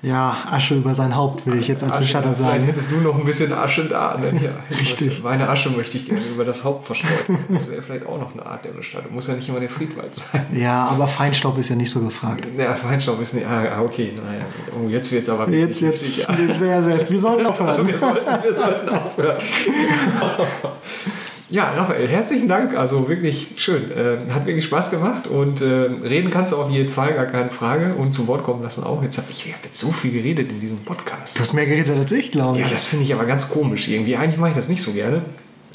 Asche 0.03 0.75
über 0.75 0.95
sein 0.95 1.15
Haupt, 1.15 1.45
will 1.45 1.59
ich 1.59 1.67
jetzt 1.67 1.83
als 1.83 1.97
Bestatter 1.97 2.33
Vielleicht 2.33 2.51
sagen. 2.51 2.65
hättest 2.65 2.91
du 2.91 2.97
noch 2.97 3.15
ein 3.15 3.23
bisschen 3.23 3.53
Asche 3.53 3.85
da. 3.85 4.17
Ne? 4.17 4.31
Ja, 4.41 4.51
ich 4.69 4.79
Richtig. 4.81 5.21
Meine 5.21 5.47
Asche 5.47 5.69
möchte 5.69 5.97
ich 5.97 6.07
gerne 6.07 6.23
über 6.25 6.43
das 6.43 6.63
Haupt 6.63 6.87
verstreuen. 6.87 7.37
Das 7.49 7.69
wäre 7.69 7.81
vielleicht 7.83 8.07
auch 8.07 8.17
noch 8.17 8.33
eine 8.33 8.43
Art 8.45 8.65
der 8.65 8.71
Bestattung. 8.71 9.13
Muss 9.13 9.27
ja 9.27 9.35
nicht 9.35 9.47
immer 9.47 9.59
der 9.59 9.69
Friedwald 9.69 10.15
sein. 10.15 10.47
Ja, 10.53 10.85
aber 10.85 11.07
Feinstaub 11.07 11.57
ist 11.59 11.69
ja 11.69 11.75
nicht 11.75 11.91
so 11.91 12.01
gefragt. 12.01 12.47
Ja, 12.57 12.75
Feinstaub 12.75 13.21
ist 13.21 13.35
nicht. 13.35 13.45
Ah, 13.45 13.79
okay, 13.81 14.13
naja. 14.15 14.43
Oh, 14.73 14.89
jetzt 14.89 15.11
wird 15.11 15.23
es 15.23 15.29
aber. 15.29 15.47
Jetzt, 15.49 15.81
jetzt, 15.81 16.23
sehr, 16.25 16.55
sehr. 16.57 17.09
Wir 17.09 17.19
sollten 17.19 17.43
ja. 17.43 17.49
aufhören. 17.49 17.87
wir, 17.87 17.97
sollten, 17.97 18.43
wir 18.43 18.53
sollten 18.53 18.89
aufhören. 18.89 19.37
Ja, 21.51 21.71
Raphael, 21.71 22.07
herzlichen 22.07 22.47
Dank. 22.47 22.75
Also 22.77 23.09
wirklich 23.09 23.49
schön. 23.57 23.91
Äh, 23.91 24.19
hat 24.31 24.45
wirklich 24.45 24.63
Spaß 24.63 24.89
gemacht 24.89 25.27
und 25.27 25.59
äh, 25.59 25.65
reden 25.65 26.31
kannst 26.31 26.53
du 26.53 26.55
auf 26.55 26.69
jeden 26.69 26.89
Fall, 26.89 27.13
gar 27.13 27.25
keine 27.25 27.49
Frage. 27.49 27.93
Und 27.97 28.13
zu 28.13 28.25
Wort 28.27 28.43
kommen 28.43 28.63
lassen 28.63 28.85
auch. 28.85 29.03
Jetzt 29.03 29.17
habe 29.17 29.27
ich, 29.29 29.45
ich 29.45 29.53
hab 29.53 29.61
jetzt 29.65 29.77
so 29.77 29.91
viel 29.91 30.13
geredet 30.13 30.49
in 30.49 30.61
diesem 30.61 30.77
Podcast. 30.77 31.35
Du 31.35 31.41
hast 31.41 31.51
mehr 31.51 31.65
geredet 31.65 31.97
als 31.97 32.13
ich, 32.13 32.31
glaube 32.31 32.57
ich. 32.57 32.63
Ja, 32.63 32.71
das 32.71 32.85
finde 32.85 33.03
ich 33.03 33.13
aber 33.13 33.25
ganz 33.25 33.49
komisch 33.49 33.89
irgendwie. 33.89 34.15
Eigentlich 34.15 34.39
mache 34.39 34.51
ich 34.51 34.55
das 34.55 34.69
nicht 34.69 34.81
so 34.81 34.93
gerne. 34.93 35.23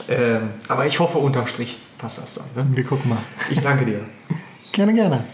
Ähm, 0.09 0.49
aber 0.67 0.87
ich 0.87 0.99
hoffe, 0.99 1.19
unterm 1.19 1.47
Strich 1.47 1.77
passt 1.99 2.23
das 2.23 2.37
dann. 2.37 2.71
Ne? 2.71 2.75
Wir 2.75 2.85
gucken 2.85 3.11
mal. 3.11 3.19
Ich 3.51 3.61
danke 3.61 3.85
dir. 3.85 4.01
Gerne, 4.73 4.93
gerne. 4.95 5.25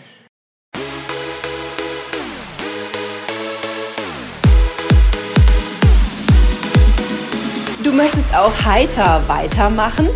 Du 7.82 7.92
möchtest 7.92 8.32
auch 8.34 8.52
heiter 8.64 9.20
weitermachen? 9.26 10.08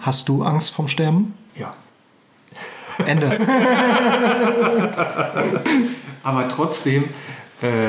Hast 0.00 0.28
du 0.30 0.42
Angst 0.42 0.70
vorm 0.70 0.88
Sterben? 0.88 1.34
Ja. 1.54 1.74
Ende. 3.04 3.38
Aber 6.22 6.48
trotzdem 6.48 7.10
äh, 7.60 7.88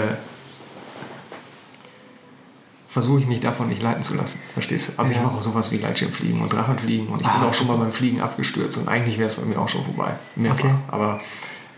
versuche 2.88 3.20
ich 3.20 3.28
mich 3.28 3.40
davon 3.42 3.68
nicht 3.68 3.82
leiten 3.82 4.02
zu 4.04 4.16
lassen. 4.16 4.40
Verstehst 4.54 4.90
du? 4.90 5.00
Also 5.00 5.12
ich 5.12 5.18
Ja. 5.18 5.24
mache 5.24 5.36
auch 5.38 5.42
sowas 5.42 5.72
wie 5.72 5.78
Gleitschirmfliegen 5.78 6.42
und 6.42 6.54
Drachenfliegen 6.54 7.08
und 7.08 7.22
ich 7.22 7.28
bin 7.28 7.42
Ah, 7.42 7.48
auch 7.48 7.54
schon 7.54 7.68
mal 7.68 7.78
beim 7.78 7.92
Fliegen 7.92 8.22
abgestürzt 8.22 8.78
und 8.78 8.88
eigentlich 8.88 9.18
wäre 9.18 9.30
es 9.30 9.36
bei 9.36 9.44
mir 9.44 9.60
auch 9.60 9.70
schon 9.70 9.84
vorbei. 9.84 10.16
Mehrfach. 10.36 10.64
Okay. 10.66 10.74
Aber 10.88 11.20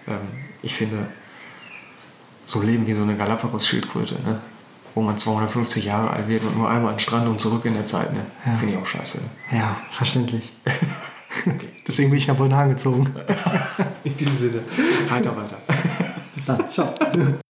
ähm, 0.07 0.15
ich 0.61 0.75
finde, 0.75 1.07
so 2.45 2.61
leben 2.61 2.85
wie 2.87 2.93
so 2.93 3.03
eine 3.03 3.15
Galapagos-Schildkröte, 3.17 4.15
ne? 4.23 4.39
wo 4.95 5.01
man 5.01 5.17
250 5.17 5.85
Jahre 5.85 6.09
alt 6.11 6.27
wird 6.27 6.43
und 6.43 6.57
nur 6.57 6.69
einmal 6.69 6.91
an 6.91 6.95
den 6.95 6.99
Strand 6.99 7.27
und 7.27 7.39
zurück 7.39 7.63
in 7.65 7.73
der 7.73 7.85
Zeit. 7.85 8.13
Ne? 8.13 8.25
Ja. 8.45 8.53
Finde 8.53 8.75
ich 8.75 8.79
auch 8.81 8.87
scheiße. 8.87 9.19
Ja, 9.51 9.77
verständlich. 9.91 10.53
Okay. 11.45 11.69
Deswegen 11.87 12.09
bin 12.09 12.17
ich 12.17 12.27
nach 12.27 12.35
Boldenhagen 12.35 12.71
gezogen. 12.71 13.13
In 14.03 14.17
diesem 14.17 14.35
Sinne, 14.39 14.61
heiter 15.11 15.29
weiter. 15.37 15.57
Bis 16.33 16.45
dann. 16.45 16.67
Ciao. 16.71 16.91